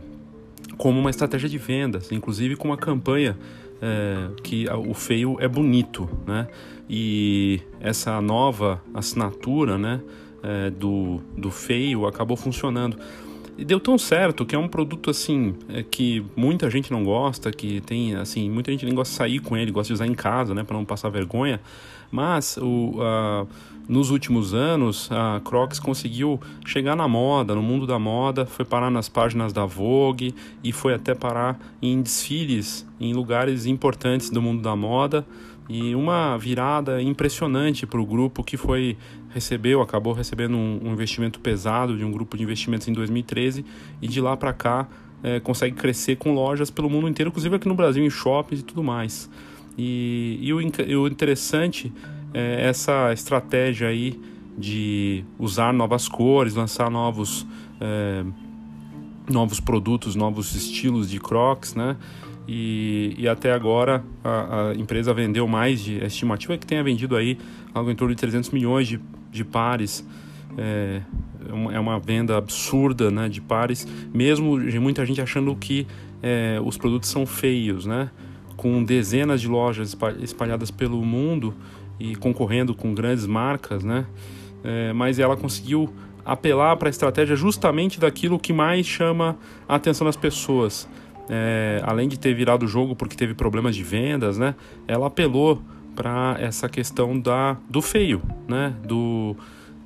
como 0.78 1.00
uma 1.00 1.10
estratégia 1.10 1.48
de 1.48 1.58
vendas, 1.58 2.12
inclusive 2.12 2.56
com 2.56 2.68
uma 2.68 2.78
campanha 2.78 3.38
é, 3.82 4.30
que 4.44 4.68
o 4.70 4.94
feio 4.94 5.38
é 5.40 5.48
bonito, 5.48 6.10
né, 6.28 6.48
e 6.90 7.62
essa 7.80 8.22
nova 8.22 8.82
assinatura, 8.94 9.78
né, 9.78 10.02
é, 10.44 10.70
do, 10.70 11.22
do 11.36 11.50
feio 11.50 12.06
acabou 12.06 12.38
funcionando. 12.38 12.98
E 13.58 13.64
deu 13.64 13.80
tão 13.80 13.98
certo 13.98 14.46
que 14.46 14.56
é 14.56 14.60
um 14.60 14.68
produto 14.68 15.10
assim 15.10 15.56
é, 15.70 15.82
que 15.82 16.26
muita 16.36 16.70
gente 16.70 16.92
não 16.92 17.04
gosta, 17.04 17.52
que 17.52 17.80
tem 17.82 18.16
assim, 18.16 18.50
muita 18.50 18.72
gente 18.72 18.86
nem 18.86 18.94
gosta 18.94 19.12
de 19.12 19.18
sair 19.18 19.40
com 19.40 19.56
ele, 19.56 19.72
gosta 19.72 19.88
de 19.88 19.94
usar 19.94 20.08
em 20.08 20.14
casa, 20.14 20.54
né, 20.54 20.64
para 20.64 20.76
não 20.76 20.84
passar 20.84 21.10
vergonha. 21.10 21.62
Mas 22.12 22.58
o, 22.58 22.96
nos 23.88 24.10
últimos 24.10 24.54
anos 24.54 25.10
a 25.12 25.42
Crocs 25.44 25.80
conseguiu 25.80 26.40
chegar 26.66 26.96
na 26.96 27.08
moda, 27.08 27.56
no 27.56 27.62
mundo 27.62 27.86
da 27.86 28.00
moda, 28.00 28.46
foi 28.46 28.66
parar 28.66 28.90
nas 28.90 29.10
páginas 29.10 29.54
da 29.54 29.66
Vogue 29.66 30.34
e 30.64 30.72
foi 30.72 30.94
até 30.94 31.14
parar 31.14 31.60
em 31.82 32.02
desfiles 32.02 32.88
em 33.00 33.14
lugares 33.14 33.66
importantes 33.66 34.30
do 34.30 34.42
mundo 34.42 34.62
da 34.62 34.76
moda 34.76 35.26
e 35.68 35.96
uma 35.96 36.38
virada 36.38 37.02
impressionante 37.02 37.86
para 37.86 38.00
o 38.00 38.06
grupo 38.06 38.44
que 38.44 38.58
foi 38.58 38.98
recebeu, 39.36 39.82
acabou 39.82 40.14
recebendo 40.14 40.56
um, 40.56 40.80
um, 40.82 40.94
investimento 40.94 41.42
pesado 41.42 41.98
de 41.98 42.06
um 42.06 42.12
grupo 42.12 42.38
de 42.38 42.44
investimentos 42.44 42.88
em 42.88 42.94
2013 42.94 43.66
e 44.02 44.08
de 44.08 44.22
lá 44.22 44.38
para 44.38 44.54
cá 44.54 44.88
é, 45.22 45.42
consegue 45.42 45.76
crescer 45.76 46.16
com 46.16 46.34
lojas 46.34 46.72
pelo 46.72 46.90
mundo 46.90 47.10
inteiro, 47.10 47.28
inclusive 47.28 47.54
aqui 47.54 47.68
no 47.68 47.76
Brasil 47.76 48.06
em 48.06 48.10
shoppings 48.10 48.62
e 48.62 48.64
tudo 48.64 48.82
mais. 48.82 49.30
E, 49.78 50.40
e 50.42 50.54
o, 50.54 50.58
o 51.02 51.08
interessante 51.08 51.92
é 52.34 52.66
essa 52.66 53.12
estratégia 53.12 53.90
aí 53.90 54.18
de 54.58 55.26
usar 55.38 55.74
novas 55.74 56.08
cores, 56.08 56.56
lançar 56.56 56.90
novos 56.90 57.46
é, 57.82 58.24
novos 59.30 59.60
produtos, 59.60 60.16
novos 60.16 60.56
estilos 60.56 61.10
de 61.10 61.20
Crocs, 61.20 61.76
né? 61.76 61.98
E, 62.48 63.16
e 63.18 63.28
até 63.28 63.52
agora 63.52 64.02
a, 64.24 64.70
a, 64.70 64.76
empresa 64.76 65.14
vendeu 65.14 65.46
mais 65.46 65.84
de. 65.84 66.02
A 66.02 66.06
estimativa 66.06 66.54
é 66.54 66.58
que 66.58 66.66
tenha 66.66 66.84
vendido 66.84 67.18
aí 67.18 67.38
algo 67.74 67.92
em 67.92 67.96
torno 67.96 68.16
de 68.16 68.20
300 68.22 68.52
milhões 68.52 68.88
de, 68.88 69.02
de 69.36 69.46
pares. 69.46 70.06
É, 70.58 71.02
é 71.48 71.54
uma, 71.54 71.74
é 71.76 71.80
uma 71.80 72.00
venda 72.00 72.38
absurda 72.38 73.12
né, 73.12 73.30
de 73.30 73.42
pares, 73.42 73.88
mesmo 74.14 74.58
muita 74.80 75.06
gente 75.06 75.22
achando 75.22 75.56
que 75.56 75.86
é, 76.24 76.60
os 76.64 76.78
produtos 76.78 77.10
são 77.10 77.26
feios, 77.26 77.86
né? 77.86 78.10
Com 78.56 78.84
dezenas 78.84 79.42
de 79.42 79.48
lojas 79.48 79.96
espalhadas 80.22 80.72
pelo 80.72 81.04
mundo 81.04 81.54
e 82.00 82.16
concorrendo 82.16 82.74
com 82.74 82.96
grandes 82.96 83.28
marcas, 83.28 83.84
né? 83.84 84.06
É, 84.64 84.94
mas 84.94 85.20
ela 85.20 85.36
conseguiu 85.36 85.94
apelar 86.24 86.76
para 86.78 86.88
a 86.88 86.92
estratégia 86.92 87.36
justamente 87.36 88.00
daquilo 88.00 88.40
que 88.40 88.52
mais 88.52 88.88
chama 88.88 89.38
a 89.68 89.76
atenção 89.76 90.06
das 90.08 90.16
pessoas 90.16 90.88
é, 91.30 91.82
além 91.84 92.08
de 92.08 92.20
ter 92.20 92.34
virado 92.34 92.64
o 92.64 92.68
jogo 92.68 92.96
porque 92.96 93.16
teve 93.16 93.34
problemas 93.34 93.76
de 93.76 93.84
vendas, 93.84 94.38
né? 94.38 94.56
Ela 94.88 95.08
apelou 95.08 95.62
para 95.96 96.36
essa 96.40 96.68
questão 96.68 97.20
da, 97.20 97.58
do 97.70 97.82
feio, 97.82 98.22
né? 98.48 98.74
Do, 98.84 99.36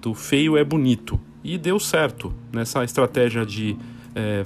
do 0.02 0.14
feio 0.14 0.58
é 0.58 0.64
bonito. 0.64 1.20
E 1.44 1.58
deu 1.58 1.80
certo 1.80 2.34
nessa 2.52 2.84
estratégia 2.84 3.46
de, 3.46 3.78
é, 4.16 4.46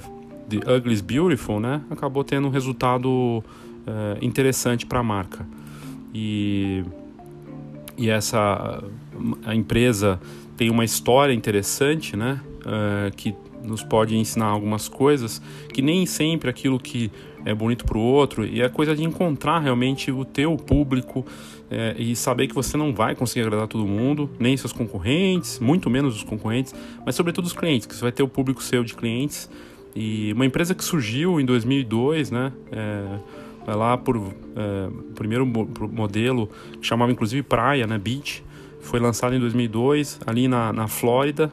Ugly 0.76 0.94
is 0.94 1.00
Beautiful, 1.00 1.58
né? 1.58 1.80
Acabou 1.90 2.22
tendo 2.22 2.46
um 2.46 2.50
resultado 2.50 3.42
é, 3.86 4.24
interessante 4.24 4.86
para 4.86 5.00
a 5.00 5.02
marca. 5.02 5.46
E, 6.12 6.84
e 7.96 8.08
essa 8.08 8.82
a 9.44 9.54
empresa 9.54 10.20
tem 10.56 10.70
uma 10.70 10.84
história 10.84 11.32
interessante, 11.32 12.16
né? 12.16 12.40
É, 12.66 13.10
que 13.10 13.34
nos 13.64 13.82
pode 13.82 14.16
ensinar 14.16 14.46
algumas 14.46 14.88
coisas 14.88 15.40
que 15.72 15.82
nem 15.82 16.06
sempre 16.06 16.50
aquilo 16.50 16.78
que 16.78 17.10
é 17.44 17.54
bonito 17.54 17.84
para 17.84 17.98
o 17.98 18.00
outro 18.00 18.44
e 18.44 18.62
é 18.62 18.68
coisa 18.68 18.94
de 18.94 19.04
encontrar 19.04 19.58
realmente 19.58 20.10
o 20.10 20.24
teu 20.24 20.56
público 20.56 21.24
é, 21.70 21.94
e 21.98 22.16
saber 22.16 22.48
que 22.48 22.54
você 22.54 22.76
não 22.76 22.94
vai 22.94 23.14
conseguir 23.14 23.42
agradar 23.42 23.68
todo 23.68 23.86
mundo, 23.86 24.30
nem 24.38 24.56
seus 24.56 24.72
concorrentes, 24.72 25.58
muito 25.58 25.90
menos 25.90 26.16
os 26.16 26.24
concorrentes, 26.24 26.74
mas 27.04 27.14
sobretudo 27.14 27.44
os 27.46 27.52
clientes, 27.52 27.86
que 27.86 27.94
você 27.94 28.02
vai 28.02 28.12
ter 28.12 28.22
o 28.22 28.28
público 28.28 28.62
seu 28.62 28.84
de 28.84 28.94
clientes 28.94 29.50
E 29.94 30.32
uma 30.32 30.44
empresa 30.44 30.74
que 30.74 30.82
surgiu 30.82 31.40
em 31.40 31.44
2002, 31.44 32.30
né? 32.30 32.52
É, 32.72 33.74
lá 33.74 33.96
por 33.96 34.16
é, 34.16 34.90
primeiro 35.14 35.46
modelo 35.46 36.50
que 36.80 36.86
chamava 36.86 37.12
inclusive 37.12 37.42
Praia, 37.42 37.86
né? 37.86 37.96
Beach, 37.98 38.42
foi 38.80 39.00
lançado 39.00 39.34
em 39.34 39.40
2002 39.40 40.20
ali 40.26 40.48
na, 40.48 40.72
na 40.72 40.88
Flórida 40.88 41.50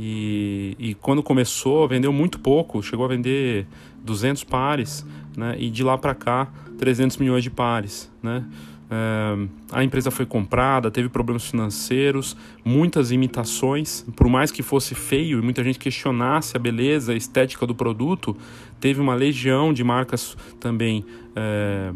e, 0.00 0.76
e 0.78 0.94
quando 0.94 1.24
começou 1.24 1.88
vendeu 1.88 2.12
muito 2.12 2.38
pouco, 2.38 2.80
chegou 2.80 3.04
a 3.04 3.08
vender 3.08 3.66
200 4.04 4.44
pares, 4.44 5.04
né? 5.36 5.56
E 5.58 5.68
de 5.68 5.82
lá 5.82 5.98
para 5.98 6.14
cá 6.14 6.46
300 6.78 7.16
milhões 7.16 7.42
de 7.42 7.50
pares, 7.50 8.08
né? 8.22 8.44
É, 8.88 9.48
a 9.72 9.82
empresa 9.82 10.12
foi 10.12 10.24
comprada, 10.24 10.88
teve 10.88 11.08
problemas 11.08 11.50
financeiros, 11.50 12.36
muitas 12.64 13.10
imitações. 13.10 14.06
Por 14.14 14.28
mais 14.28 14.52
que 14.52 14.62
fosse 14.62 14.94
feio 14.94 15.40
e 15.40 15.42
muita 15.42 15.64
gente 15.64 15.80
questionasse 15.80 16.56
a 16.56 16.60
beleza, 16.60 17.12
a 17.12 17.16
estética 17.16 17.66
do 17.66 17.74
produto, 17.74 18.36
teve 18.78 19.00
uma 19.00 19.16
legião 19.16 19.72
de 19.72 19.82
marcas 19.82 20.36
também 20.60 21.04
é, 21.34 21.92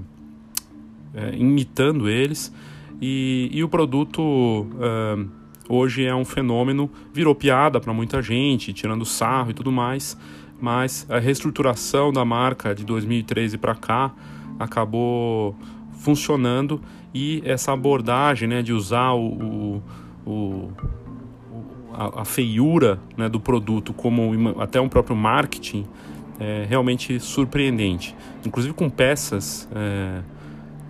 é, 1.14 1.36
imitando 1.36 2.09
eles. 2.09 2.53
E, 3.00 3.48
e 3.53 3.62
o 3.62 3.68
produto 3.68 4.66
hoje 5.68 6.04
é 6.04 6.14
um 6.14 6.24
fenômeno, 6.24 6.90
virou 7.12 7.34
piada 7.34 7.80
para 7.80 7.92
muita 7.92 8.22
gente, 8.22 8.72
tirando 8.72 9.04
sarro 9.04 9.50
e 9.50 9.54
tudo 9.54 9.70
mais. 9.72 10.16
Mas 10.60 11.06
a 11.10 11.18
reestruturação 11.18 12.12
da 12.12 12.24
marca 12.24 12.74
de 12.74 12.84
2013 12.84 13.58
para 13.58 13.74
cá 13.74 14.14
acabou 14.58 15.56
funcionando 15.92 16.80
e 17.14 17.42
essa 17.44 17.72
abordagem 17.72 18.48
né, 18.48 18.62
de 18.62 18.72
usar 18.72 19.12
o, 19.12 19.82
o, 20.24 20.30
o 20.30 20.72
a, 21.92 22.22
a, 22.22 22.24
feiura 22.24 22.98
né, 23.16 23.28
do 23.28 23.38
produto 23.38 23.92
como 23.92 24.60
até 24.60 24.80
um 24.80 24.88
próprio 24.88 25.16
marketing 25.16 25.86
é 26.40 26.66
realmente 26.68 27.20
surpreendente. 27.20 28.16
Inclusive 28.44 28.74
com 28.74 28.88
peças, 28.90 29.68
é, 29.74 30.22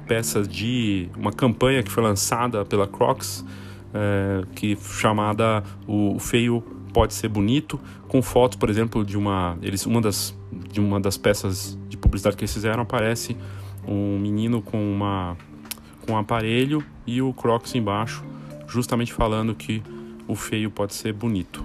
peças 0.07 0.49
de 0.49 1.09
uma 1.17 1.33
campanha 1.33 1.83
que 1.83 1.91
foi 1.91 2.03
lançada 2.03 2.65
pela 2.65 2.87
Crocs, 2.87 3.45
é, 3.95 4.43
que 4.55 4.77
chamada 4.77 5.63
o 5.87 6.19
feio 6.19 6.63
pode 6.93 7.15
ser 7.15 7.29
bonito, 7.29 7.81
com 8.09 8.21
fotos, 8.21 8.57
por 8.57 8.69
exemplo, 8.69 9.05
de 9.05 9.17
uma 9.17 9.57
eles 9.63 9.87
uma 9.87 10.01
das 10.01 10.37
de 10.71 10.81
uma 10.81 11.01
das 11.01 11.17
peças 11.17 11.79
de 11.89 11.97
publicidade 11.97 12.37
que 12.37 12.45
eles 12.45 12.53
fizeram 12.53 12.83
aparece 12.83 13.37
um 13.87 14.19
menino 14.19 14.61
com 14.61 14.93
uma 14.93 15.37
com 16.05 16.13
um 16.13 16.19
aparelho 16.19 16.85
e 17.07 17.23
o 17.23 17.33
Crocs 17.33 17.75
embaixo, 17.75 18.25
justamente 18.67 19.13
falando 19.13 19.55
que 19.55 19.83
o 20.27 20.35
feio 20.35 20.71
pode 20.71 20.95
ser 20.95 21.13
bonito. 21.13 21.65